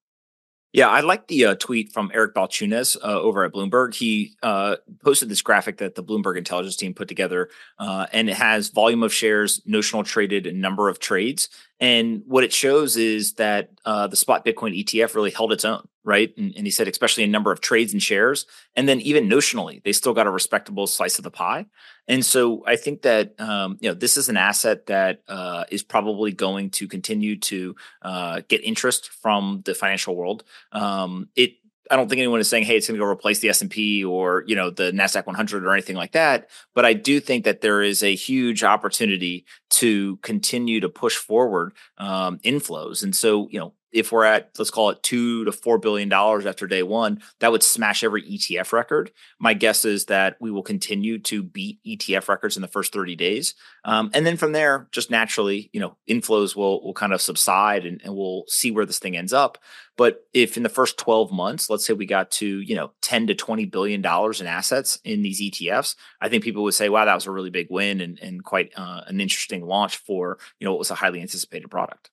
Yeah, 0.73 0.89
I 0.89 0.99
like 0.99 1.27
the 1.27 1.45
uh, 1.45 1.55
tweet 1.55 1.91
from 1.93 2.11
Eric 2.13 2.35
Balchunas 2.35 2.97
uh, 2.97 3.19
over 3.19 3.43
at 3.43 3.53
Bloomberg. 3.53 3.95
He 3.95 4.33
uh, 4.43 4.75
posted 5.03 5.29
this 5.29 5.41
graphic 5.41 5.77
that 5.77 5.95
the 5.95 6.03
Bloomberg 6.03 6.37
intelligence 6.37 6.75
team 6.75 6.93
put 6.93 7.07
together, 7.07 7.49
and 7.79 8.29
it 8.29 8.35
has 8.35 8.69
volume 8.69 9.01
of 9.01 9.13
shares, 9.13 9.61
notional 9.65 10.03
traded, 10.03 10.45
and 10.45 10.61
number 10.61 10.89
of 10.89 10.99
trades. 10.99 11.49
And 11.79 12.23
what 12.25 12.43
it 12.43 12.51
shows 12.51 12.97
is 12.97 13.33
that 13.33 13.69
uh, 13.85 14.07
the 14.07 14.15
spot 14.15 14.45
Bitcoin 14.45 14.77
ETF 14.83 15.13
really 15.13 15.31
held 15.31 15.51
its 15.51 15.63
own, 15.63 15.87
right? 16.07 16.33
And, 16.37 16.53
and, 16.55 16.65
he 16.65 16.71
said, 16.71 16.87
especially 16.87 17.25
in 17.25 17.31
number 17.31 17.51
of 17.51 17.59
trades 17.59 17.91
and 17.91 18.01
shares, 18.01 18.45
and 18.77 18.87
then 18.87 19.01
even 19.01 19.27
notionally, 19.27 19.83
they 19.83 19.91
still 19.91 20.13
got 20.13 20.25
a 20.25 20.31
respectable 20.31 20.87
slice 20.87 21.17
of 21.17 21.25
the 21.25 21.29
pie. 21.29 21.65
And 22.07 22.25
so 22.25 22.63
I 22.65 22.77
think 22.77 23.01
that 23.01 23.39
um, 23.39 23.77
you 23.81 23.89
know 23.89 23.93
this 23.93 24.15
is 24.15 24.29
an 24.29 24.37
asset 24.37 24.85
that 24.85 25.21
uh, 25.27 25.65
is 25.69 25.83
probably 25.83 26.31
going 26.31 26.69
to 26.71 26.87
continue 26.87 27.37
to 27.39 27.75
uh, 28.01 28.41
get 28.47 28.63
interest 28.63 29.09
from 29.09 29.61
the 29.65 29.75
financial 29.75 30.15
world. 30.15 30.45
Um, 30.71 31.27
it 31.35 31.57
I 31.91 31.95
don't 31.95 32.09
think 32.09 32.19
anyone 32.19 32.39
is 32.39 32.49
saying, 32.49 32.63
"Hey, 32.63 32.77
it's 32.77 32.87
going 32.87 32.97
to 32.97 33.05
go 33.05 33.09
replace 33.09 33.39
the 33.39 33.49
S 33.49 33.61
and 33.61 33.69
P 33.69 34.03
or 34.03 34.43
you 34.47 34.55
know 34.55 34.69
the 34.69 34.91
Nasdaq 34.91 35.25
100 35.25 35.65
or 35.65 35.73
anything 35.73 35.97
like 35.97 36.13
that." 36.13 36.49
But 36.73 36.85
I 36.85 36.93
do 36.93 37.19
think 37.19 37.43
that 37.43 37.61
there 37.61 37.81
is 37.81 38.01
a 38.01 38.15
huge 38.15 38.63
opportunity 38.63 39.45
to 39.71 40.17
continue 40.17 40.79
to 40.79 40.89
push 40.89 41.17
forward 41.17 41.73
um, 41.97 42.39
inflows, 42.39 43.03
and 43.03 43.15
so 43.15 43.47
you 43.49 43.59
know 43.59 43.73
if 43.91 44.11
we're 44.11 44.25
at 44.25 44.51
let's 44.57 44.71
call 44.71 44.89
it 44.89 45.01
two 45.01 45.45
to 45.45 45.51
four 45.51 45.77
billion 45.77 46.09
dollars 46.09 46.45
after 46.45 46.67
day 46.67 46.83
one, 46.83 47.21
that 47.39 47.51
would 47.51 47.63
smash 47.63 48.03
every 48.03 48.23
ETF 48.23 48.73
record. 48.73 49.11
My 49.39 49.53
guess 49.53 49.85
is 49.85 50.05
that 50.05 50.37
we 50.39 50.51
will 50.51 50.63
continue 50.63 51.19
to 51.19 51.43
beat 51.43 51.79
ETF 51.85 52.27
records 52.27 52.55
in 52.55 52.61
the 52.61 52.67
first 52.67 52.93
30 52.93 53.15
days. 53.15 53.55
Um, 53.85 54.11
and 54.13 54.25
then 54.25 54.37
from 54.37 54.51
there, 54.51 54.87
just 54.91 55.09
naturally, 55.09 55.69
you 55.73 55.79
know, 55.79 55.95
inflows 56.09 56.55
will 56.55 56.83
will 56.83 56.93
kind 56.93 57.13
of 57.13 57.21
subside 57.21 57.85
and, 57.85 58.01
and 58.03 58.15
we'll 58.15 58.43
see 58.47 58.71
where 58.71 58.85
this 58.85 58.99
thing 58.99 59.15
ends 59.15 59.33
up. 59.33 59.57
But 59.97 60.27
if 60.33 60.57
in 60.57 60.63
the 60.63 60.69
first 60.69 60.97
12 60.97 61.31
months, 61.31 61.69
let's 61.69 61.85
say 61.85 61.93
we 61.93 62.05
got 62.05 62.29
to, 62.31 62.61
you 62.61 62.75
know, 62.75 62.91
10 63.01 63.27
to 63.27 63.35
20 63.35 63.65
billion 63.65 64.01
dollars 64.01 64.39
in 64.39 64.47
assets 64.47 64.99
in 65.03 65.23
these 65.23 65.41
ETFs, 65.41 65.95
I 66.21 66.29
think 66.29 66.43
people 66.43 66.63
would 66.63 66.75
say, 66.75 66.87
wow, 66.87 67.05
that 67.05 67.15
was 67.15 67.25
a 67.25 67.31
really 67.31 67.49
big 67.49 67.67
win 67.69 67.99
and, 68.01 68.19
and 68.19 68.43
quite 68.43 68.71
uh, 68.77 69.01
an 69.07 69.19
interesting 69.19 69.65
launch 69.65 69.97
for, 69.97 70.37
you 70.59 70.65
know, 70.65 70.71
what 70.71 70.79
was 70.79 70.91
a 70.91 70.95
highly 70.95 71.21
anticipated 71.21 71.69
product. 71.69 72.11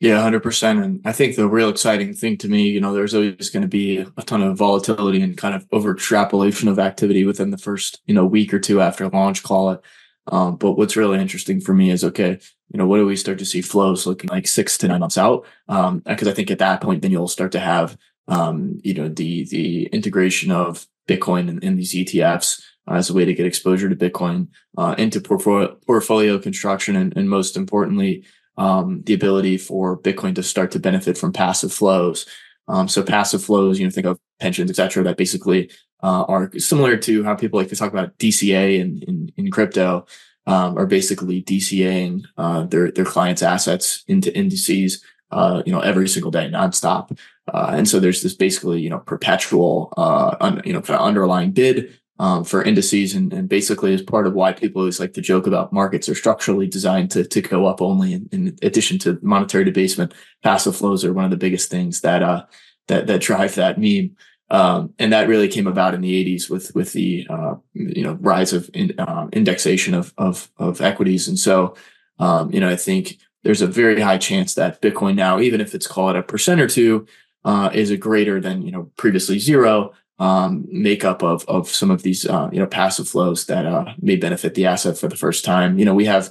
Yeah, 0.00 0.22
hundred 0.22 0.42
percent. 0.42 0.82
And 0.82 1.00
I 1.04 1.12
think 1.12 1.36
the 1.36 1.46
real 1.46 1.68
exciting 1.68 2.14
thing 2.14 2.38
to 2.38 2.48
me, 2.48 2.68
you 2.70 2.80
know, 2.80 2.94
there's 2.94 3.14
always 3.14 3.50
going 3.50 3.62
to 3.62 3.68
be 3.68 3.98
a 3.98 4.22
ton 4.22 4.42
of 4.42 4.56
volatility 4.56 5.20
and 5.20 5.36
kind 5.36 5.54
of 5.54 5.66
over 5.72 5.92
extrapolation 5.92 6.68
of 6.68 6.78
activity 6.78 7.26
within 7.26 7.50
the 7.50 7.58
first, 7.58 8.00
you 8.06 8.14
know, 8.14 8.24
week 8.24 8.54
or 8.54 8.58
two 8.58 8.80
after 8.80 9.08
launch, 9.10 9.42
call 9.42 9.72
it. 9.72 9.80
Um, 10.28 10.56
but 10.56 10.72
what's 10.72 10.96
really 10.96 11.18
interesting 11.18 11.60
for 11.60 11.74
me 11.74 11.90
is 11.90 12.02
okay, 12.02 12.38
you 12.72 12.78
know, 12.78 12.86
what 12.86 12.96
do 12.96 13.04
we 13.04 13.16
start 13.16 13.38
to 13.40 13.44
see 13.44 13.60
flows 13.60 14.06
looking 14.06 14.30
like 14.30 14.48
six 14.48 14.78
to 14.78 14.88
nine 14.88 15.00
months 15.00 15.18
out? 15.18 15.44
Um, 15.68 15.98
because 15.98 16.28
I 16.28 16.32
think 16.32 16.50
at 16.50 16.60
that 16.60 16.80
point, 16.80 17.02
then 17.02 17.10
you'll 17.10 17.28
start 17.28 17.52
to 17.52 17.60
have, 17.60 17.98
um, 18.26 18.80
you 18.82 18.94
know, 18.94 19.08
the 19.08 19.44
the 19.48 19.86
integration 19.86 20.50
of 20.50 20.86
Bitcoin 21.08 21.50
in, 21.50 21.58
in 21.58 21.76
these 21.76 21.94
ETFs 21.94 22.62
as 22.88 23.10
a 23.10 23.14
way 23.14 23.26
to 23.26 23.34
get 23.34 23.46
exposure 23.46 23.88
to 23.90 23.96
Bitcoin 23.96 24.48
uh, 24.78 24.94
into 24.96 25.20
portfolio 25.20 25.74
portfolio 25.86 26.38
construction, 26.38 26.96
and, 26.96 27.14
and 27.18 27.28
most 27.28 27.54
importantly, 27.56 28.24
um, 28.60 29.02
the 29.06 29.14
ability 29.14 29.56
for 29.56 29.98
Bitcoin 29.98 30.34
to 30.34 30.42
start 30.42 30.70
to 30.72 30.78
benefit 30.78 31.16
from 31.16 31.32
passive 31.32 31.72
flows. 31.72 32.26
Um, 32.68 32.88
so 32.88 33.02
passive 33.02 33.42
flows, 33.42 33.80
you 33.80 33.86
know, 33.86 33.90
think 33.90 34.06
of 34.06 34.20
pensions, 34.38 34.70
et 34.70 34.76
cetera, 34.76 35.02
that 35.02 35.16
basically 35.16 35.70
uh, 36.02 36.24
are 36.24 36.52
similar 36.58 36.98
to 36.98 37.24
how 37.24 37.34
people 37.34 37.58
like 37.58 37.70
to 37.70 37.76
talk 37.76 37.90
about 37.90 38.16
DCA 38.18 38.78
in, 38.78 39.02
in, 39.08 39.32
in 39.38 39.50
crypto, 39.50 40.06
um, 40.46 40.76
are 40.76 40.86
basically 40.86 41.42
DCAing 41.42 42.22
uh, 42.36 42.64
their 42.64 42.90
their 42.90 43.04
clients' 43.04 43.42
assets 43.42 44.04
into 44.08 44.34
indices, 44.36 45.02
uh, 45.30 45.62
you 45.64 45.72
know, 45.72 45.80
every 45.80 46.08
single 46.08 46.30
day, 46.30 46.48
nonstop. 46.50 47.18
Uh, 47.52 47.72
and 47.74 47.88
so 47.88 47.98
there's 47.98 48.22
this 48.22 48.34
basically, 48.34 48.80
you 48.80 48.90
know, 48.90 48.98
perpetual, 48.98 49.92
uh, 49.96 50.36
un, 50.40 50.60
you 50.66 50.72
know, 50.74 50.82
kind 50.82 51.00
of 51.00 51.06
underlying 51.06 51.50
bid 51.50 51.98
um, 52.20 52.44
for 52.44 52.62
indices 52.62 53.14
and, 53.14 53.32
and, 53.32 53.48
basically 53.48 53.94
is 53.94 54.02
part 54.02 54.26
of 54.26 54.34
why 54.34 54.52
people 54.52 54.82
always 54.82 55.00
like 55.00 55.14
to 55.14 55.22
joke 55.22 55.46
about 55.46 55.72
markets 55.72 56.06
are 56.06 56.14
structurally 56.14 56.68
designed 56.68 57.10
to, 57.10 57.24
to 57.24 57.40
go 57.40 57.64
up 57.64 57.80
only 57.80 58.12
in, 58.12 58.28
in 58.30 58.58
addition 58.60 58.98
to 58.98 59.18
monetary 59.22 59.64
debasement. 59.64 60.12
Passive 60.42 60.76
flows 60.76 61.02
are 61.02 61.14
one 61.14 61.24
of 61.24 61.30
the 61.30 61.38
biggest 61.38 61.70
things 61.70 62.02
that 62.02 62.22
uh 62.22 62.44
that 62.88 63.06
that 63.06 63.22
drive 63.22 63.54
that 63.54 63.78
meme. 63.78 64.14
Um, 64.50 64.92
and 64.98 65.12
that 65.12 65.28
really 65.28 65.48
came 65.48 65.66
about 65.66 65.94
in 65.94 66.02
the 66.02 66.36
80s 66.36 66.50
with 66.50 66.74
with 66.74 66.92
the 66.92 67.26
uh, 67.30 67.54
you 67.72 68.02
know 68.02 68.18
rise 68.20 68.52
of 68.52 68.68
in, 68.74 68.92
uh, 68.98 69.28
indexation 69.32 69.94
of, 69.94 70.12
of 70.18 70.50
of 70.58 70.82
equities. 70.82 71.26
And 71.26 71.38
so 71.38 71.74
um, 72.18 72.52
you 72.52 72.60
know 72.60 72.68
I 72.68 72.76
think 72.76 73.16
there's 73.44 73.62
a 73.62 73.66
very 73.66 73.98
high 73.98 74.18
chance 74.18 74.54
that 74.54 74.82
Bitcoin 74.82 75.14
now, 75.14 75.40
even 75.40 75.62
if 75.62 75.74
it's 75.74 75.86
called 75.86 76.16
a 76.16 76.22
percent 76.22 76.60
or 76.60 76.68
two, 76.68 77.06
uh, 77.46 77.70
is 77.72 77.90
a 77.90 77.96
greater 77.96 78.42
than 78.42 78.60
you 78.60 78.72
know 78.72 78.90
previously 78.98 79.38
zero 79.38 79.94
um, 80.20 80.66
makeup 80.70 81.22
of 81.22 81.44
of 81.48 81.68
some 81.68 81.90
of 81.90 82.02
these 82.02 82.26
uh, 82.26 82.48
you 82.52 82.60
know 82.60 82.66
passive 82.66 83.08
flows 83.08 83.46
that 83.46 83.66
uh, 83.66 83.86
may 84.00 84.16
benefit 84.16 84.54
the 84.54 84.66
asset 84.66 84.96
for 84.96 85.08
the 85.08 85.16
first 85.16 85.44
time. 85.44 85.78
You 85.78 85.86
know 85.86 85.94
we 85.94 86.04
have 86.04 86.30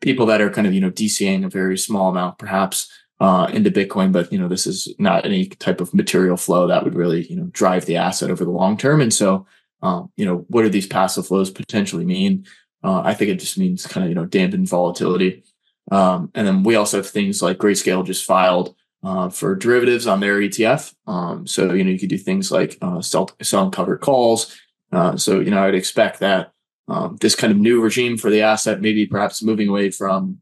people 0.00 0.26
that 0.26 0.40
are 0.40 0.50
kind 0.50 0.66
of 0.66 0.72
you 0.72 0.80
know 0.80 0.90
DCing 0.90 1.44
a 1.44 1.50
very 1.50 1.78
small 1.78 2.10
amount 2.10 2.38
perhaps 2.38 2.90
uh, 3.20 3.48
into 3.52 3.70
Bitcoin, 3.70 4.10
but 4.10 4.32
you 4.32 4.38
know 4.38 4.48
this 4.48 4.66
is 4.66 4.92
not 4.98 5.26
any 5.26 5.46
type 5.46 5.82
of 5.82 5.94
material 5.94 6.38
flow 6.38 6.66
that 6.66 6.82
would 6.82 6.94
really 6.94 7.26
you 7.26 7.36
know 7.36 7.48
drive 7.52 7.84
the 7.84 7.96
asset 7.96 8.30
over 8.30 8.44
the 8.44 8.50
long 8.50 8.76
term. 8.76 9.02
And 9.02 9.12
so, 9.12 9.46
um, 9.82 10.10
you 10.16 10.24
know, 10.24 10.46
what 10.48 10.62
do 10.62 10.70
these 10.70 10.86
passive 10.86 11.26
flows 11.26 11.50
potentially 11.50 12.06
mean? 12.06 12.46
Uh, 12.82 13.02
I 13.04 13.12
think 13.12 13.30
it 13.30 13.38
just 13.38 13.58
means 13.58 13.86
kind 13.86 14.04
of 14.04 14.08
you 14.08 14.14
know 14.14 14.24
dampen 14.24 14.64
volatility. 14.64 15.44
Um, 15.92 16.30
and 16.34 16.46
then 16.46 16.62
we 16.62 16.74
also 16.74 16.96
have 16.96 17.08
things 17.08 17.42
like 17.42 17.58
Grayscale 17.58 18.04
just 18.04 18.24
filed 18.24 18.74
uh, 19.06 19.28
for 19.28 19.54
derivatives 19.54 20.08
on 20.08 20.18
their 20.18 20.40
ETF. 20.40 20.92
Um, 21.06 21.46
so 21.46 21.72
you 21.72 21.84
know 21.84 21.90
you 21.90 21.98
could 21.98 22.08
do 22.08 22.18
things 22.18 22.50
like 22.50 22.76
uh, 22.82 23.00
sell 23.00 23.30
selling 23.40 23.70
covered 23.70 24.00
calls. 24.00 24.58
Uh, 24.90 25.16
so 25.16 25.38
you 25.38 25.50
know 25.50 25.62
I'd 25.62 25.76
expect 25.76 26.18
that 26.18 26.52
um, 26.88 27.16
this 27.20 27.36
kind 27.36 27.52
of 27.52 27.58
new 27.58 27.80
regime 27.80 28.16
for 28.16 28.30
the 28.30 28.42
asset, 28.42 28.80
maybe 28.80 29.06
perhaps 29.06 29.44
moving 29.44 29.68
away 29.68 29.90
from 29.90 30.38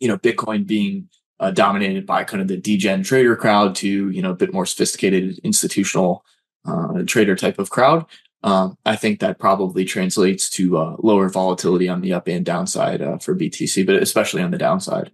you 0.00 0.08
know 0.08 0.18
Bitcoin 0.18 0.66
being 0.66 1.08
uh, 1.38 1.52
dominated 1.52 2.04
by 2.04 2.24
kind 2.24 2.42
of 2.42 2.48
the 2.48 2.56
degen 2.56 3.04
trader 3.04 3.36
crowd 3.36 3.76
to 3.76 4.10
you 4.10 4.20
know 4.20 4.32
a 4.32 4.36
bit 4.36 4.52
more 4.52 4.66
sophisticated 4.66 5.38
institutional 5.44 6.24
uh, 6.66 7.04
trader 7.06 7.36
type 7.36 7.60
of 7.60 7.70
crowd. 7.70 8.04
Um, 8.42 8.76
I 8.84 8.96
think 8.96 9.20
that 9.20 9.38
probably 9.38 9.84
translates 9.84 10.50
to 10.50 10.78
uh, 10.78 10.96
lower 10.98 11.28
volatility 11.28 11.88
on 11.88 12.00
the 12.00 12.12
up 12.12 12.26
and 12.26 12.44
downside 12.44 13.00
uh, 13.00 13.18
for 13.18 13.36
BTC, 13.36 13.86
but 13.86 14.02
especially 14.02 14.42
on 14.42 14.50
the 14.50 14.58
downside. 14.58 15.12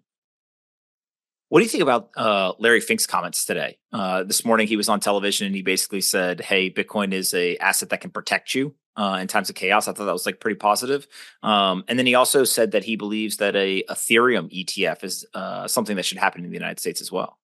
What 1.50 1.58
do 1.58 1.64
you 1.64 1.68
think 1.68 1.82
about 1.82 2.10
uh, 2.16 2.52
Larry 2.60 2.80
Fink's 2.80 3.06
comments 3.06 3.44
today? 3.44 3.76
Uh, 3.92 4.22
this 4.22 4.44
morning, 4.44 4.68
he 4.68 4.76
was 4.76 4.88
on 4.88 5.00
television 5.00 5.48
and 5.48 5.54
he 5.54 5.62
basically 5.62 6.00
said, 6.00 6.40
"Hey, 6.40 6.70
Bitcoin 6.70 7.12
is 7.12 7.34
a 7.34 7.56
asset 7.58 7.90
that 7.90 8.00
can 8.00 8.10
protect 8.10 8.54
you 8.54 8.76
uh, 8.96 9.18
in 9.20 9.26
times 9.26 9.50
of 9.50 9.56
chaos. 9.56 9.88
I 9.88 9.92
thought 9.92 10.04
that 10.04 10.12
was 10.12 10.26
like 10.26 10.38
pretty 10.38 10.56
positive. 10.56 11.08
Um, 11.42 11.84
and 11.88 11.98
then 11.98 12.06
he 12.06 12.14
also 12.14 12.44
said 12.44 12.70
that 12.70 12.84
he 12.84 12.94
believes 12.94 13.38
that 13.38 13.56
a 13.56 13.82
Ethereum 13.90 14.48
ETF 14.52 15.02
is 15.02 15.26
uh, 15.34 15.66
something 15.66 15.96
that 15.96 16.04
should 16.04 16.18
happen 16.18 16.44
in 16.44 16.50
the 16.50 16.56
United 16.56 16.78
States 16.78 17.00
as 17.00 17.10
well. 17.10 17.38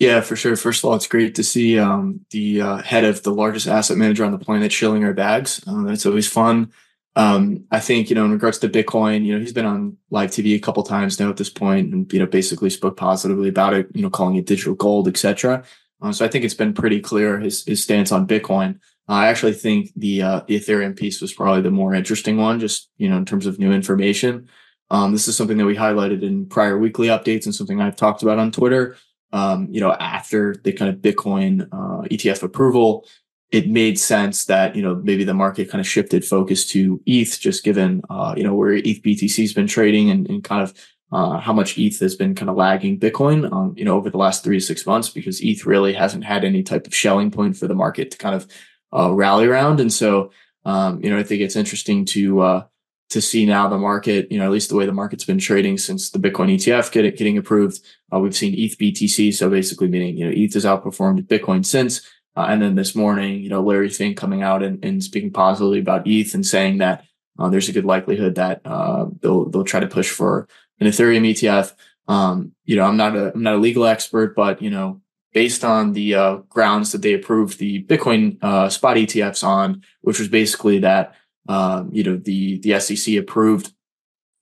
Yeah, 0.00 0.20
for 0.20 0.34
sure. 0.34 0.56
First 0.56 0.82
of 0.82 0.90
all, 0.90 0.96
it's 0.96 1.06
great 1.06 1.36
to 1.36 1.44
see 1.44 1.78
um, 1.78 2.26
the 2.30 2.60
uh, 2.60 2.76
head 2.78 3.04
of 3.04 3.22
the 3.22 3.32
largest 3.32 3.68
asset 3.68 3.96
manager 3.96 4.24
on 4.24 4.32
the 4.32 4.38
planet 4.38 4.72
shilling 4.72 5.04
our 5.04 5.12
bags. 5.12 5.62
Um, 5.68 5.84
that's 5.84 6.06
always 6.06 6.28
fun. 6.28 6.72
Um, 7.14 7.64
I 7.70 7.80
think 7.80 8.08
you 8.08 8.14
know, 8.14 8.24
in 8.24 8.32
regards 8.32 8.58
to 8.58 8.68
Bitcoin, 8.68 9.24
you 9.24 9.34
know, 9.34 9.40
he's 9.40 9.52
been 9.52 9.66
on 9.66 9.96
live 10.10 10.30
TV 10.30 10.54
a 10.54 10.58
couple 10.58 10.82
times 10.82 11.20
now 11.20 11.28
at 11.28 11.36
this 11.36 11.50
point, 11.50 11.92
and 11.92 12.10
you 12.12 12.18
know, 12.18 12.26
basically 12.26 12.70
spoke 12.70 12.96
positively 12.96 13.48
about 13.48 13.74
it. 13.74 13.88
You 13.94 14.02
know, 14.02 14.10
calling 14.10 14.36
it 14.36 14.46
digital 14.46 14.74
gold, 14.74 15.08
etc. 15.08 15.64
Uh, 16.00 16.12
so 16.12 16.24
I 16.24 16.28
think 16.28 16.44
it's 16.44 16.54
been 16.54 16.72
pretty 16.72 17.00
clear 17.00 17.38
his 17.38 17.64
his 17.64 17.82
stance 17.82 18.12
on 18.12 18.26
Bitcoin. 18.26 18.78
I 19.08 19.28
actually 19.28 19.52
think 19.52 19.90
the 19.94 20.22
uh, 20.22 20.40
the 20.46 20.58
Ethereum 20.58 20.96
piece 20.96 21.20
was 21.20 21.32
probably 21.32 21.62
the 21.62 21.70
more 21.70 21.94
interesting 21.94 22.38
one, 22.38 22.60
just 22.60 22.88
you 22.96 23.08
know 23.08 23.16
in 23.16 23.26
terms 23.26 23.46
of 23.46 23.58
new 23.58 23.72
information. 23.72 24.48
Um, 24.90 25.12
this 25.12 25.26
is 25.28 25.36
something 25.36 25.56
that 25.56 25.66
we 25.66 25.76
highlighted 25.76 26.22
in 26.22 26.46
prior 26.46 26.78
weekly 26.78 27.08
updates 27.08 27.46
and 27.46 27.54
something 27.54 27.80
I've 27.80 27.96
talked 27.96 28.22
about 28.22 28.38
on 28.38 28.52
Twitter. 28.52 28.96
Um, 29.32 29.68
you 29.70 29.80
know, 29.80 29.92
after 29.92 30.54
the 30.62 30.72
kind 30.72 30.90
of 30.90 31.00
Bitcoin 31.00 31.62
uh, 31.72 32.06
ETF 32.08 32.42
approval, 32.42 33.06
it 33.52 33.68
made 33.68 33.98
sense 33.98 34.46
that 34.46 34.74
you 34.74 34.82
know 34.82 34.96
maybe 34.96 35.24
the 35.24 35.34
market 35.34 35.70
kind 35.70 35.80
of 35.80 35.86
shifted 35.86 36.24
focus 36.24 36.66
to 36.68 37.00
ETH, 37.06 37.38
just 37.38 37.62
given 37.62 38.02
uh, 38.10 38.34
you 38.36 38.42
know 38.42 38.54
where 38.54 38.72
ETH 38.72 39.02
BTC 39.02 39.36
has 39.42 39.52
been 39.52 39.66
trading 39.66 40.10
and, 40.10 40.28
and 40.28 40.42
kind 40.42 40.62
of 40.62 40.74
uh, 41.12 41.38
how 41.38 41.52
much 41.52 41.78
ETH 41.78 42.00
has 42.00 42.14
been 42.14 42.34
kind 42.34 42.48
of 42.48 42.56
lagging 42.56 42.98
Bitcoin, 42.98 43.52
um, 43.52 43.74
you 43.76 43.84
know, 43.84 43.94
over 43.94 44.08
the 44.08 44.16
last 44.16 44.42
three 44.42 44.58
to 44.58 44.64
six 44.64 44.86
months 44.86 45.10
because 45.10 45.42
ETH 45.42 45.66
really 45.66 45.92
hasn't 45.92 46.24
had 46.24 46.42
any 46.42 46.62
type 46.62 46.86
of 46.86 46.94
Schelling 46.94 47.30
point 47.30 47.54
for 47.54 47.68
the 47.68 47.74
market 47.74 48.10
to 48.10 48.18
kind 48.18 48.34
of 48.34 48.46
uh, 48.94 49.12
rally 49.12 49.46
around. 49.46 49.78
And 49.78 49.92
so, 49.92 50.30
um, 50.64 51.04
you 51.04 51.10
know, 51.10 51.18
I 51.18 51.22
think 51.22 51.42
it's 51.42 51.56
interesting 51.56 52.06
to 52.06 52.40
uh, 52.40 52.64
to 53.10 53.20
see 53.20 53.44
now 53.44 53.68
the 53.68 53.76
market, 53.76 54.32
you 54.32 54.38
know, 54.38 54.46
at 54.46 54.50
least 54.50 54.70
the 54.70 54.76
way 54.76 54.86
the 54.86 54.92
market's 54.92 55.26
been 55.26 55.38
trading 55.38 55.76
since 55.76 56.08
the 56.08 56.18
Bitcoin 56.18 56.54
ETF 56.54 56.90
get, 56.90 57.18
getting 57.18 57.36
approved. 57.36 57.80
Uh, 58.10 58.18
we've 58.18 58.34
seen 58.34 58.54
ETH 58.56 58.78
BTC, 58.78 59.34
so 59.34 59.50
basically 59.50 59.88
meaning 59.88 60.16
you 60.16 60.24
know 60.24 60.32
ETH 60.34 60.54
has 60.54 60.64
outperformed 60.64 61.26
Bitcoin 61.26 61.64
since. 61.64 62.00
Uh, 62.36 62.46
and 62.48 62.62
then 62.62 62.74
this 62.74 62.94
morning, 62.94 63.40
you 63.40 63.48
know, 63.48 63.62
Larry 63.62 63.88
Fink 63.88 64.16
coming 64.16 64.42
out 64.42 64.62
and, 64.62 64.82
and 64.84 65.04
speaking 65.04 65.30
positively 65.30 65.80
about 65.80 66.06
ETH 66.06 66.34
and 66.34 66.46
saying 66.46 66.78
that 66.78 67.04
uh, 67.38 67.48
there's 67.48 67.68
a 67.68 67.72
good 67.72 67.84
likelihood 67.84 68.34
that 68.36 68.60
uh, 68.64 69.06
they'll 69.20 69.48
they'll 69.48 69.64
try 69.64 69.80
to 69.80 69.86
push 69.86 70.10
for 70.10 70.48
an 70.80 70.86
Ethereum 70.86 71.28
ETF. 71.28 71.74
Um, 72.08 72.52
you 72.64 72.76
know, 72.76 72.84
I'm 72.84 72.96
not 72.96 73.16
a 73.16 73.32
I'm 73.34 73.42
not 73.42 73.54
a 73.54 73.58
legal 73.58 73.86
expert, 73.86 74.34
but 74.34 74.62
you 74.62 74.70
know, 74.70 75.00
based 75.32 75.64
on 75.64 75.92
the 75.92 76.14
uh, 76.14 76.36
grounds 76.48 76.92
that 76.92 77.02
they 77.02 77.14
approved 77.14 77.58
the 77.58 77.84
Bitcoin 77.84 78.42
uh, 78.42 78.68
spot 78.68 78.96
ETFs 78.96 79.44
on, 79.44 79.82
which 80.02 80.18
was 80.18 80.28
basically 80.28 80.78
that 80.80 81.14
um, 81.48 81.90
you 81.92 82.02
know 82.02 82.16
the 82.16 82.58
the 82.60 82.78
SEC 82.80 83.16
approved 83.16 83.72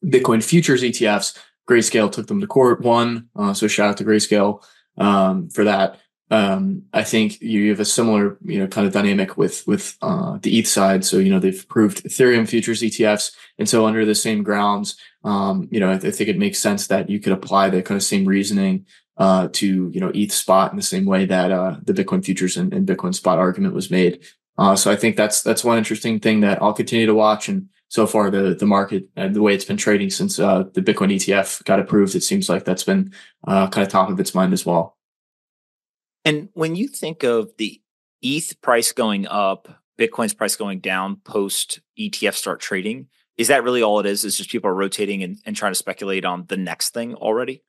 Bitcoin 0.05 0.43
futures 0.43 0.83
ETFs. 0.83 1.37
Grayscale 1.69 2.11
took 2.11 2.27
them 2.27 2.41
to 2.41 2.49
court, 2.49 2.81
won. 2.81 3.29
Uh, 3.37 3.55
so 3.55 3.69
shout 3.69 3.91
out 3.91 3.97
to 3.99 4.05
Grayscale 4.05 4.65
um, 4.99 5.49
for 5.51 5.65
that. 5.65 6.01
Um, 6.33 6.85
I 6.93 7.03
think 7.03 7.41
you 7.41 7.71
have 7.71 7.81
a 7.81 7.85
similar, 7.85 8.39
you 8.45 8.61
know, 8.61 8.69
kind 8.69 8.87
of 8.87 8.93
dynamic 8.93 9.37
with 9.37 9.67
with 9.67 9.97
uh, 10.01 10.39
the 10.43 10.59
ETH 10.59 10.69
side. 10.69 11.05
So 11.05 11.19
you 11.19 11.31
know 11.31 11.41
they've 11.41 11.63
approved 11.63 12.05
Ethereum 12.05 12.49
futures 12.49 12.83
ETFs, 12.83 13.33
and 13.59 13.69
so 13.69 13.85
under 13.85 14.05
the 14.05 14.15
same 14.15 14.45
grounds, 14.45 14.97
um, 15.25 15.69
you 15.71 15.81
know, 15.81 15.91
I, 15.91 15.99
th- 15.99 16.13
I, 16.13 16.17
think 16.17 16.31
it 16.31 16.39
makes 16.39 16.59
sense 16.59 16.87
that 16.87 17.11
you 17.11 17.19
could 17.19 17.33
apply 17.33 17.71
the 17.71 17.83
kind 17.83 17.97
of 17.97 18.05
same 18.05 18.27
reasoning 18.27 18.87
uh, 19.17 19.49
to 19.53 19.91
you 19.93 20.01
know 20.01 20.13
ETH 20.15 20.33
spot 20.33 20.71
in 20.71 20.77
the 20.77 20.83
same 20.83 21.05
way 21.05 21.27
that 21.27 21.51
uh, 21.51 21.77
the 21.83 21.93
Bitcoin 21.93 22.25
futures 22.25 22.57
and, 22.57 22.73
and, 22.73 22.87
Bitcoin 22.87 23.15
spot 23.15 23.39
argument 23.39 23.75
was 23.75 23.91
made. 23.91 24.25
Uh, 24.57 24.77
so 24.77 24.91
I 24.91 24.97
think 24.97 25.17
that's 25.17 25.43
that's 25.43 25.65
one 25.65 25.79
interesting 25.79 26.21
thing 26.21 26.41
that 26.41 26.63
I'll 26.63 26.73
continue 26.73 27.07
to 27.07 27.15
watch. 27.15 27.49
And 27.49 27.69
so 27.89 28.07
far, 28.07 28.31
the 28.31 28.55
the 28.55 28.67
market, 28.67 29.09
uh, 29.17 29.29
the 29.29 29.43
way 29.43 29.55
it's 29.55 29.65
been 29.65 29.77
trading 29.77 30.11
since 30.11 30.39
uh, 30.39 30.65
the 30.75 30.81
Bitcoin 30.81 31.13
ETF 31.13 31.65
got 31.65 31.81
approved, 31.81 32.15
it 32.15 32.23
seems 32.23 32.49
like 32.49 32.65
that's 32.65 32.85
been 32.85 33.13
uh, 33.47 33.69
kind 33.69 33.87
of 33.87 33.93
top 33.93 34.11
of 34.11 34.21
its 34.21 34.35
mind 34.35 34.53
as 34.53 34.65
well. 34.65 34.97
And 36.25 36.49
when 36.53 36.77
you 36.77 36.89
think 36.89 37.23
of 37.23 37.53
the 37.57 37.81
ETH 38.23 38.61
price 38.61 38.93
going 38.93 39.27
up, 39.27 39.69
Bitcoin's 39.99 40.35
price 40.35 40.57
going 40.57 40.81
down 40.81 41.17
post 41.17 41.81
ETF 41.99 42.35
start 42.35 42.61
trading, 42.61 43.09
is 43.37 43.49
that 43.49 43.65
really 43.65 43.83
all 43.83 44.01
it 44.01 44.07
is? 44.07 44.25
Is 44.25 44.37
just 44.37 44.51
people 44.51 44.71
are 44.71 44.75
rotating 44.75 45.23
and, 45.23 45.39
and 45.47 45.57
trying 45.57 45.73
to 45.73 45.77
speculate 45.79 46.25
on 46.25 46.45
the 46.49 46.57
next 46.57 46.93
thing 46.93 47.15
already? 47.15 47.63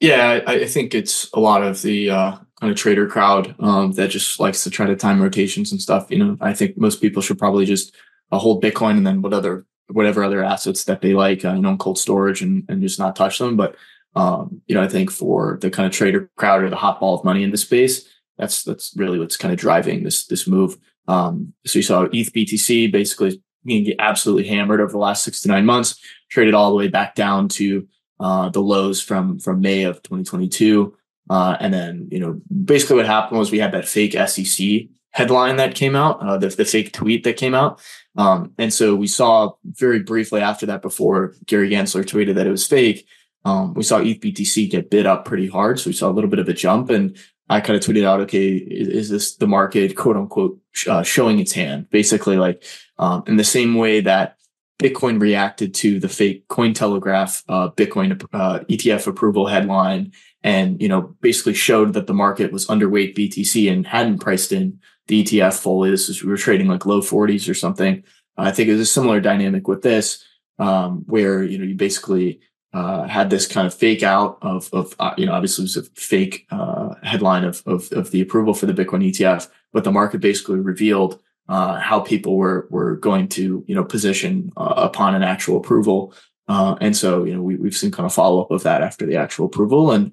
Yeah, 0.00 0.40
I, 0.46 0.52
I, 0.52 0.66
think 0.66 0.94
it's 0.94 1.30
a 1.32 1.40
lot 1.40 1.62
of 1.62 1.80
the 1.80 2.10
uh, 2.10 2.36
kind 2.60 2.70
of 2.70 2.76
trader 2.76 3.06
crowd 3.06 3.54
um, 3.58 3.92
that 3.92 4.10
just 4.10 4.38
likes 4.38 4.62
to 4.64 4.70
try 4.70 4.84
to 4.84 4.94
time 4.94 5.22
rotations 5.22 5.72
and 5.72 5.80
stuff. 5.80 6.10
You 6.10 6.18
know, 6.18 6.36
I 6.38 6.52
think 6.52 6.76
most 6.76 7.00
people 7.00 7.22
should 7.22 7.38
probably 7.38 7.64
just 7.64 7.94
uh, 8.30 8.36
hold 8.36 8.62
Bitcoin 8.62 8.98
and 8.98 9.06
then 9.06 9.22
what 9.22 9.32
other 9.32 9.64
whatever 9.88 10.22
other 10.22 10.44
assets 10.44 10.84
that 10.84 11.00
they 11.00 11.14
like, 11.14 11.44
uh, 11.44 11.54
you 11.54 11.62
know, 11.62 11.78
cold 11.78 11.98
storage 11.98 12.42
and 12.42 12.64
and 12.68 12.82
just 12.82 12.98
not 12.98 13.16
touch 13.16 13.38
them. 13.38 13.56
But 13.56 13.74
um, 14.16 14.62
you 14.66 14.74
know, 14.74 14.82
I 14.82 14.88
think 14.88 15.10
for 15.10 15.58
the 15.60 15.70
kind 15.70 15.86
of 15.86 15.92
trader 15.92 16.30
crowd 16.36 16.62
or 16.62 16.70
the 16.70 16.76
hot 16.76 16.98
ball 16.98 17.14
of 17.14 17.24
money 17.24 17.42
in 17.42 17.50
the 17.50 17.56
space, 17.56 18.08
that's 18.38 18.64
that's 18.64 18.92
really 18.96 19.18
what's 19.18 19.36
kind 19.36 19.52
of 19.52 19.60
driving 19.60 20.02
this 20.02 20.26
this 20.26 20.48
move. 20.48 20.76
Um, 21.06 21.52
so 21.64 21.78
you 21.78 21.82
saw 21.82 22.08
ETH 22.12 22.32
BTC 22.32 22.90
basically 22.90 23.42
being 23.64 23.94
absolutely 23.98 24.48
hammered 24.48 24.80
over 24.80 24.92
the 24.92 24.98
last 24.98 25.22
six 25.22 25.42
to 25.42 25.48
nine 25.48 25.66
months, 25.66 26.00
traded 26.30 26.54
all 26.54 26.70
the 26.70 26.76
way 26.76 26.88
back 26.88 27.14
down 27.14 27.48
to 27.48 27.86
uh, 28.18 28.48
the 28.48 28.60
lows 28.60 29.00
from 29.00 29.38
from 29.38 29.60
May 29.60 29.84
of 29.84 30.02
2022. 30.02 30.96
Uh, 31.28 31.56
and 31.60 31.74
then, 31.74 32.08
you 32.10 32.20
know, 32.20 32.40
basically 32.64 32.96
what 32.96 33.06
happened 33.06 33.38
was 33.38 33.50
we 33.50 33.58
had 33.58 33.72
that 33.72 33.88
fake 33.88 34.12
SEC 34.28 34.88
headline 35.10 35.56
that 35.56 35.74
came 35.74 35.96
out, 35.96 36.20
uh, 36.20 36.38
the, 36.38 36.48
the 36.48 36.64
fake 36.64 36.92
tweet 36.92 37.24
that 37.24 37.36
came 37.36 37.54
out. 37.54 37.80
Um, 38.16 38.52
and 38.58 38.72
so 38.72 38.94
we 38.94 39.08
saw 39.08 39.52
very 39.64 40.00
briefly 40.00 40.40
after 40.40 40.66
that, 40.66 40.82
before 40.82 41.34
Gary 41.46 41.70
Gensler 41.70 42.04
tweeted 42.04 42.34
that 42.36 42.46
it 42.46 42.50
was 42.50 42.66
fake, 42.66 43.06
um, 43.46 43.74
we 43.74 43.84
saw 43.84 43.98
ETH 43.98 44.20
BTC 44.20 44.68
get 44.68 44.90
bid 44.90 45.06
up 45.06 45.24
pretty 45.24 45.46
hard. 45.46 45.78
So 45.78 45.88
we 45.88 45.94
saw 45.94 46.10
a 46.10 46.12
little 46.12 46.28
bit 46.28 46.40
of 46.40 46.48
a 46.48 46.52
jump 46.52 46.90
and 46.90 47.16
I 47.48 47.60
kind 47.60 47.76
of 47.76 47.84
tweeted 47.84 48.04
out, 48.04 48.20
okay, 48.22 48.54
is, 48.54 48.88
is 48.88 49.08
this 49.08 49.36
the 49.36 49.46
market 49.46 49.96
quote 49.96 50.16
unquote 50.16 50.58
uh, 50.88 51.04
showing 51.04 51.38
its 51.38 51.52
hand? 51.52 51.88
Basically 51.90 52.38
like, 52.38 52.64
um, 52.98 53.22
in 53.28 53.36
the 53.36 53.44
same 53.44 53.76
way 53.76 54.00
that 54.00 54.36
Bitcoin 54.80 55.20
reacted 55.20 55.74
to 55.74 56.00
the 56.00 56.08
fake 56.08 56.48
Cointelegraph 56.48 57.44
uh, 57.48 57.70
Bitcoin 57.70 58.20
uh, 58.32 58.58
ETF 58.68 59.06
approval 59.06 59.46
headline, 59.46 60.12
and 60.42 60.82
you 60.82 60.88
know 60.88 61.14
basically 61.22 61.54
showed 61.54 61.94
that 61.94 62.06
the 62.06 62.12
market 62.12 62.52
was 62.52 62.66
underweight 62.66 63.16
BTC 63.16 63.72
and 63.72 63.86
hadn't 63.86 64.18
priced 64.18 64.52
in 64.52 64.78
the 65.06 65.24
ETF 65.24 65.58
fully. 65.58 65.90
This 65.90 66.10
is 66.10 66.22
we 66.22 66.30
were 66.30 66.36
trading 66.36 66.66
like 66.66 66.84
low 66.84 67.00
40s 67.00 67.48
or 67.48 67.54
something. 67.54 68.02
I 68.36 68.50
think 68.50 68.68
it 68.68 68.72
was 68.72 68.82
a 68.82 68.86
similar 68.86 69.18
dynamic 69.18 69.66
with 69.66 69.80
this, 69.80 70.22
um, 70.58 71.04
where 71.06 71.42
you 71.42 71.56
know 71.56 71.64
you 71.64 71.74
basically 71.74 72.40
uh, 72.76 73.08
had 73.08 73.30
this 73.30 73.46
kind 73.46 73.66
of 73.66 73.72
fake 73.72 74.02
out 74.02 74.36
of, 74.42 74.68
of 74.74 74.94
uh, 74.98 75.14
you 75.16 75.24
know, 75.24 75.32
obviously 75.32 75.62
it 75.62 75.64
was 75.64 75.76
a 75.78 75.82
fake 75.98 76.46
uh, 76.50 76.94
headline 77.02 77.42
of, 77.42 77.62
of, 77.64 77.90
of 77.92 78.10
the 78.10 78.20
approval 78.20 78.52
for 78.52 78.66
the 78.66 78.74
Bitcoin 78.74 79.02
ETF, 79.02 79.48
but 79.72 79.82
the 79.82 79.90
market 79.90 80.20
basically 80.20 80.60
revealed 80.60 81.18
uh, 81.48 81.80
how 81.80 82.00
people 82.00 82.36
were 82.36 82.66
were 82.68 82.96
going 82.96 83.28
to 83.28 83.64
you 83.66 83.74
know 83.74 83.84
position 83.84 84.52
uh, 84.58 84.74
upon 84.76 85.14
an 85.14 85.22
actual 85.22 85.56
approval, 85.56 86.12
and 86.48 86.94
so 86.94 87.24
you 87.24 87.34
know 87.34 87.40
we, 87.40 87.56
we've 87.56 87.76
seen 87.76 87.90
kind 87.90 88.04
of 88.04 88.12
follow 88.12 88.42
up 88.42 88.50
of 88.50 88.62
that 88.64 88.82
after 88.82 89.06
the 89.06 89.16
actual 89.16 89.46
approval, 89.46 89.92
and 89.92 90.12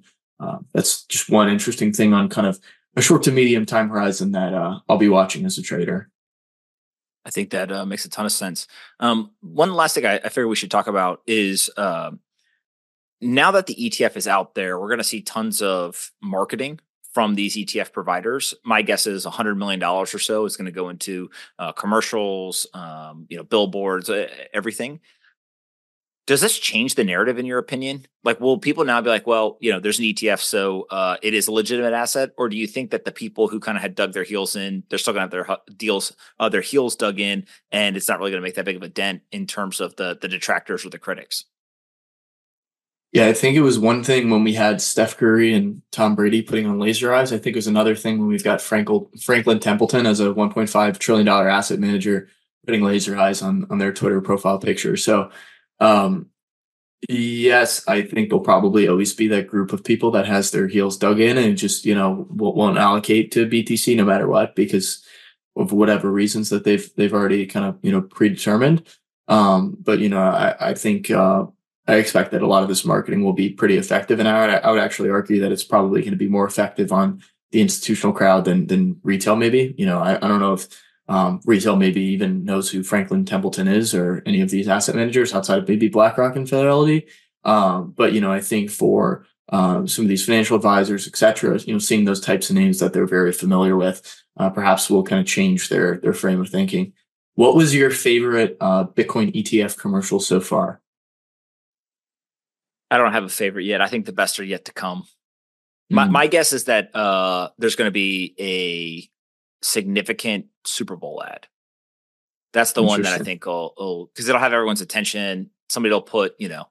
that's 0.74 1.04
just 1.06 1.30
one 1.30 1.50
interesting 1.50 1.92
thing 1.92 2.14
on 2.14 2.30
kind 2.30 2.48
of 2.48 2.62
a 2.96 3.02
short 3.02 3.24
to 3.24 3.32
medium 3.32 3.66
time 3.66 3.90
horizon 3.90 4.32
that 4.32 4.54
I'll 4.88 4.98
be 4.98 5.10
watching 5.10 5.46
as 5.46 5.58
a 5.58 5.64
trader. 5.64 6.10
I 7.26 7.30
think 7.30 7.50
that 7.50 7.88
makes 7.88 8.06
a 8.06 8.10
ton 8.10 8.26
of 8.26 8.32
sense. 8.32 8.68
Um, 9.00 9.32
one 9.42 9.74
last 9.74 9.96
thing 9.96 10.06
I, 10.06 10.18
I 10.18 10.30
figure 10.30 10.48
we 10.48 10.56
should 10.56 10.72
talk 10.72 10.88
about 10.88 11.22
is 11.26 11.70
uh, 11.78 12.12
now 13.24 13.52
that 13.52 13.68
the 13.68 13.76
ETF 13.76 14.18
is 14.18 14.28
out 14.28 14.56
there, 14.56 14.80
we're 14.80 14.88
going 14.88 14.98
to 14.98 15.04
see 15.04 15.22
tons 15.22 15.62
of 15.62 16.12
marketing 16.22 16.80
from 17.14 17.36
these 17.36 17.56
ETF 17.56 17.94
providers. 17.94 18.54
My 18.66 18.82
guess 18.82 19.06
is 19.06 19.26
$100 19.26 19.58
million 19.58 19.82
or 19.84 20.06
so 20.06 20.46
is 20.46 20.58
going 20.58 20.66
to 20.66 20.72
go 20.72 20.90
into 20.90 21.30
uh, 21.60 21.72
commercials, 21.72 22.66
um, 22.74 23.28
you 23.30 23.38
know, 23.38 23.44
billboards, 23.44 24.10
everything. 24.54 25.00
Does 26.26 26.40
this 26.40 26.58
change 26.58 26.96
the 26.96 27.04
narrative 27.04 27.38
in 27.38 27.46
your 27.46 27.60
opinion? 27.60 28.06
Like, 28.24 28.40
will 28.40 28.58
people 28.58 28.86
now 28.86 29.02
be 29.02 29.10
like, 29.10 29.28
well, 29.28 29.58
you 29.60 29.72
know, 29.72 29.82
there's 29.82 30.00
an 30.00 30.06
ETF, 30.06 30.40
so 30.40 30.88
uh, 30.90 31.18
it 31.22 31.34
is 31.34 31.50
a 31.50 31.52
legitimate 31.52 31.92
asset? 31.92 32.32
Or 32.38 32.48
do 32.48 32.56
you 32.56 32.66
think 32.66 32.92
that 32.92 33.04
the 33.04 33.12
people 33.12 33.50
who 33.50 33.60
kind 33.60 33.78
of 33.78 33.82
had 33.82 33.94
dug 33.94 34.14
their 34.14 34.24
heels 34.24 34.56
in, 34.56 34.84
they're 34.90 35.00
still 35.00 35.14
going 35.14 35.30
to 35.30 35.38
have 35.38 35.48
their 35.48 35.58
deals, 35.76 36.16
uh, 36.40 36.48
their 36.48 36.62
heels 36.62 36.96
dug 36.96 37.20
in, 37.20 37.46
and 37.74 37.98
it's 37.98 38.08
not 38.08 38.20
really 38.20 38.32
going 38.32 38.42
to 38.42 38.48
make 38.48 38.56
that 38.56 38.64
big 38.64 38.78
of 38.78 38.84
a 38.84 38.88
dent 38.88 39.22
in 39.34 39.46
terms 39.46 39.82
of 39.82 39.98
the 39.98 40.18
the 40.22 40.30
detractors 40.30 40.86
or 40.86 40.90
the 40.90 40.98
critics? 40.98 41.44
Yeah, 43.14 43.28
I 43.28 43.34
think 43.34 43.56
it 43.56 43.62
was 43.62 43.78
one 43.78 44.04
thing 44.04 44.32
when 44.32 44.44
we 44.44 44.54
had 44.54 44.82
Steph 44.82 45.18
Curry 45.18 45.54
and 45.54 45.84
Tom 45.92 46.16
Brady 46.16 46.42
putting 46.42 46.66
on 46.66 46.80
laser 46.80 47.14
eyes. 47.14 47.32
I 47.32 47.38
think 47.38 47.56
it 47.56 47.60
was 47.60 47.68
another 47.68 47.96
thing 47.96 48.18
when 48.18 48.28
we've 48.28 48.44
got 48.44 48.60
Franklin 48.60 49.60
Templeton 49.60 50.08
as 50.08 50.20
a 50.20 50.34
1.5 50.34 50.98
trillion 50.98 51.28
dollar 51.28 51.48
asset 51.48 51.80
manager 51.80 52.28
putting 52.66 52.82
laser 52.82 53.16
eyes 53.16 53.44
on 53.44 53.68
on 53.70 53.78
their 53.78 53.94
Twitter 53.94 54.20
profile 54.20 54.58
picture. 54.58 54.98
So, 54.98 55.30
um, 55.80 56.30
yes, 57.10 57.88
I 57.88 58.02
think 58.04 58.30
there'll 58.30 58.44
probably 58.44 58.88
always 58.88 59.14
be 59.14 59.28
that 59.30 59.48
group 59.48 59.74
of 59.74 59.84
people 59.84 60.12
that 60.12 60.26
has 60.28 60.52
their 60.52 60.68
heels 60.68 60.98
dug 60.98 61.20
in 61.20 61.38
and 61.38 61.58
just 61.58 61.86
you 61.86 61.96
know 61.96 62.28
won't 62.32 62.78
allocate 62.80 63.32
to 63.34 63.48
BTC 63.48 63.96
no 63.98 64.06
matter 64.06 64.28
what 64.28 64.56
because 64.56 65.04
of 65.56 65.72
whatever 65.72 66.12
reasons 66.12 66.50
that 66.50 66.64
they've 66.64 66.90
they've 66.96 67.14
already 67.14 67.46
kind 67.46 67.66
of 67.66 67.78
you 67.84 67.92
know 67.92 68.02
predetermined. 68.02 68.88
Um, 69.28 69.78
but 69.80 70.00
you 70.00 70.10
know, 70.10 70.20
I, 70.22 70.72
I 70.72 70.74
think 70.74 71.12
uh, 71.12 71.46
I 71.88 71.96
expect 71.96 72.32
that 72.32 72.42
a 72.42 72.48
lot 72.48 72.64
of 72.64 72.70
this 72.70 72.86
marketing 72.86 73.24
will 73.24 73.34
be 73.34 73.50
pretty 73.50 73.78
effective. 73.78 74.20
And 74.20 74.28
I 74.28 74.46
would, 74.46 74.56
I 74.64 74.72
would 74.72 74.80
actually 74.80 75.10
argue 75.10 75.42
that 75.42 75.52
it's 75.52 75.64
probably 75.64 76.02
going 76.02 76.12
to 76.12 76.18
be 76.18 76.30
more 76.30 76.48
effective 76.48 76.92
on 76.92 77.22
the 77.52 77.62
institutional 77.62 78.14
crowd 78.14 78.46
than, 78.46 78.68
than 78.68 79.00
retail, 79.04 79.36
maybe. 79.36 79.76
You 79.78 79.86
know, 79.86 80.00
I, 80.00 80.16
I 80.16 80.28
don't 80.28 80.40
know 80.40 80.54
if 80.54 80.68
um, 81.10 81.42
retail 81.46 81.76
maybe 81.76 82.02
even 82.02 82.46
knows 82.46 82.72
who 82.72 82.84
Franklin 82.84 83.26
Templeton 83.26 83.68
is 83.68 83.94
or 83.94 84.24
any 84.26 84.42
of 84.42 84.50
these 84.50 84.70
asset 84.70 84.96
managers 84.96 85.34
outside 85.34 85.60
of 85.60 85.68
maybe 85.68 85.90
BlackRock 85.90 86.36
and 86.36 86.50
Fidelity. 86.50 87.08
Um, 87.44 87.94
but, 87.96 88.14
you 88.14 88.22
know, 88.22 88.32
I 88.32 88.40
think 88.40 88.70
for 88.70 89.26
um, 89.50 89.86
some 89.86 90.06
of 90.06 90.10
these 90.10 90.26
financial 90.26 90.56
advisors, 90.56 91.06
et 91.06 91.18
cetera, 91.18 91.60
you 91.60 91.74
know, 91.74 91.80
seeing 91.80 92.06
those 92.06 92.22
types 92.22 92.50
of 92.50 92.56
names 92.56 92.80
that 92.80 92.94
they're 92.94 93.06
very 93.06 93.34
familiar 93.34 93.76
with, 93.76 94.24
uh, 94.38 94.50
perhaps 94.50 94.90
will 94.90 95.04
kind 95.04 95.20
of 95.20 95.28
change 95.28 95.68
their, 95.68 95.98
their 95.98 96.14
frame 96.14 96.40
of 96.40 96.50
thinking. 96.50 96.94
What 97.36 97.56
was 97.56 97.76
your 97.76 97.90
favorite 97.90 98.56
uh, 98.62 98.86
Bitcoin 98.86 99.36
ETF 99.36 99.78
commercial 99.78 100.22
so 100.22 100.40
far? 100.40 100.80
I 102.94 102.98
don't 102.98 103.12
have 103.12 103.24
a 103.24 103.30
favorite 103.30 103.66
yet. 103.66 103.82
I 103.82 103.88
think 103.88 104.06
the 104.06 104.14
best 104.14 104.40
are 104.40 104.44
yet 104.44 104.66
to 104.66 104.72
come. 104.72 105.08
Mm. 105.92 105.96
My 105.96 106.06
my 106.06 106.28
guess 106.28 106.54
is 106.54 106.66
that 106.66 106.96
uh, 106.96 107.50
there's 107.58 107.76
going 107.76 107.88
to 107.88 107.92
be 107.92 108.36
a 108.40 109.66
significant 109.66 110.46
Super 110.64 110.96
Bowl 110.96 111.24
ad. 111.24 111.48
That's 112.54 112.74
the 112.74 112.84
one 112.84 113.02
that 113.02 113.20
I 113.20 113.24
think 113.24 113.48
will 113.48 114.12
because 114.14 114.30
it'll 114.30 114.40
have 114.40 114.54
everyone's 114.54 114.82
attention. 114.82 115.50
Somebody 115.70 115.92
will 115.92 116.04
put 116.04 116.36
you 116.38 116.50
know 116.50 116.66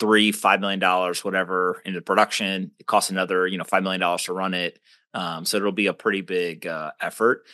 three 0.00 0.32
five 0.32 0.60
million 0.60 0.80
dollars 0.80 1.24
whatever 1.24 1.80
into 1.84 2.02
production. 2.02 2.72
It 2.80 2.86
costs 2.86 3.10
another 3.10 3.46
you 3.46 3.56
know 3.56 3.62
five 3.62 3.84
million 3.84 4.00
dollars 4.00 4.24
to 4.24 4.32
run 4.32 4.54
it. 4.54 4.80
Um, 5.14 5.44
so 5.44 5.58
it'll 5.58 5.70
be 5.70 5.86
a 5.86 5.94
pretty 5.94 6.22
big 6.22 6.66
uh, 6.66 6.90
effort. 7.00 7.44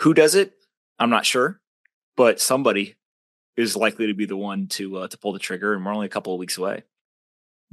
Who 0.00 0.12
does 0.12 0.34
it? 0.34 0.52
I'm 0.98 1.08
not 1.08 1.24
sure, 1.24 1.62
but 2.14 2.42
somebody 2.42 2.96
is 3.56 3.74
likely 3.74 4.08
to 4.08 4.14
be 4.14 4.26
the 4.26 4.36
one 4.36 4.66
to 4.66 4.98
uh, 4.98 5.08
to 5.08 5.16
pull 5.16 5.32
the 5.32 5.38
trigger, 5.38 5.72
and 5.72 5.82
we're 5.82 5.94
only 5.94 6.04
a 6.04 6.10
couple 6.10 6.34
of 6.34 6.38
weeks 6.38 6.58
away. 6.58 6.82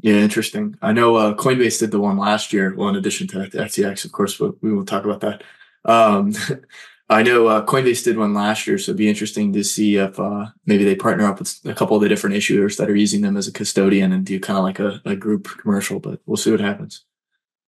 Yeah, 0.01 0.15
interesting. 0.15 0.75
I 0.81 0.91
know 0.91 1.15
uh, 1.15 1.35
Coinbase 1.35 1.79
did 1.79 1.91
the 1.91 1.99
one 1.99 2.17
last 2.17 2.53
year. 2.53 2.73
Well, 2.75 2.89
in 2.89 2.95
addition 2.95 3.27
to 3.29 3.37
FTX, 3.37 4.05
of 4.05 4.11
course, 4.11 4.37
but 4.37 4.61
we 4.61 4.73
will 4.73 4.85
talk 4.85 5.05
about 5.05 5.21
that. 5.21 5.43
Um, 5.85 6.33
I 7.09 7.21
know 7.21 7.47
uh, 7.47 7.65
Coinbase 7.65 8.03
did 8.03 8.17
one 8.17 8.33
last 8.33 8.65
year, 8.65 8.79
so 8.79 8.89
it'd 8.89 8.97
be 8.97 9.07
interesting 9.07 9.53
to 9.53 9.63
see 9.63 9.97
if 9.97 10.19
uh, 10.19 10.47
maybe 10.65 10.83
they 10.83 10.95
partner 10.95 11.25
up 11.25 11.37
with 11.37 11.59
a 11.63 11.73
couple 11.75 11.95
of 11.95 12.01
the 12.01 12.09
different 12.09 12.35
issuers 12.35 12.77
that 12.77 12.89
are 12.89 12.95
using 12.95 13.21
them 13.21 13.37
as 13.37 13.47
a 13.47 13.51
custodian 13.51 14.11
and 14.11 14.25
do 14.25 14.39
kind 14.39 14.57
of 14.57 14.63
like 14.63 14.79
a, 14.79 15.01
a 15.05 15.15
group 15.15 15.47
commercial. 15.59 15.99
But 15.99 16.19
we'll 16.25 16.37
see 16.37 16.49
what 16.49 16.59
happens. 16.59 17.05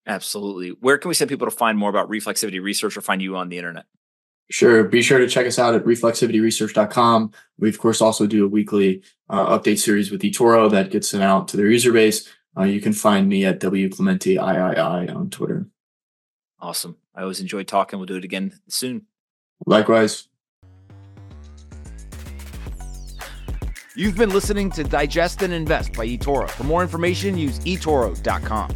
Absolutely. 0.08 0.70
Where 0.80 0.98
can 0.98 1.10
we 1.10 1.16
send 1.16 1.30
people 1.30 1.46
to 1.46 1.56
find 1.56 1.78
more 1.78 1.90
about 1.90 2.10
reflexivity 2.10 2.62
research 2.62 2.98
or 2.98 3.02
find 3.02 3.22
you 3.22 3.36
on 3.36 3.50
the 3.50 3.58
internet? 3.58 3.86
Sure. 4.50 4.84
Be 4.86 5.02
sure 5.02 5.20
to 5.20 5.28
check 5.28 5.46
us 5.46 5.60
out 5.60 5.76
at 5.76 5.84
reflexivityresearch.com. 5.84 7.32
We, 7.60 7.70
of 7.70 7.80
course, 7.80 8.02
also 8.02 8.26
do 8.28 8.46
a 8.46 8.48
weekly 8.48 9.04
uh, 9.30 9.58
update 9.58 9.80
series 9.80 10.10
with 10.10 10.22
eToro 10.22 10.72
that 10.72 10.92
gets 10.92 11.10
sent 11.10 11.24
out 11.24 11.48
to 11.50 11.58
their 11.58 11.68
user 11.68 11.92
base. 11.92 12.30
Uh, 12.58 12.64
you 12.64 12.82
can 12.82 12.94
find 12.94 13.28
me 13.28 13.46
at 13.46 13.60
W 13.60 13.90
Clemente 13.90 14.32
III 14.32 14.40
on 14.40 15.30
Twitter. 15.30 15.68
Awesome. 16.60 16.98
I 17.14 17.22
always 17.22 17.40
enjoy 17.40 17.64
talking. 17.64 18.00
We'll 18.00 18.06
do 18.06 18.16
it 18.16 18.24
again 18.24 18.54
soon. 18.68 19.06
Likewise. 19.66 20.28
You've 23.96 24.16
been 24.16 24.30
listening 24.30 24.70
to 24.72 24.84
Digest 24.84 25.42
and 25.42 25.52
Invest 25.52 25.94
by 25.94 26.08
eToro. 26.08 26.50
For 26.50 26.64
more 26.64 26.84
information, 26.84 27.38
use 27.38 27.60
eToro.com. 27.60 28.70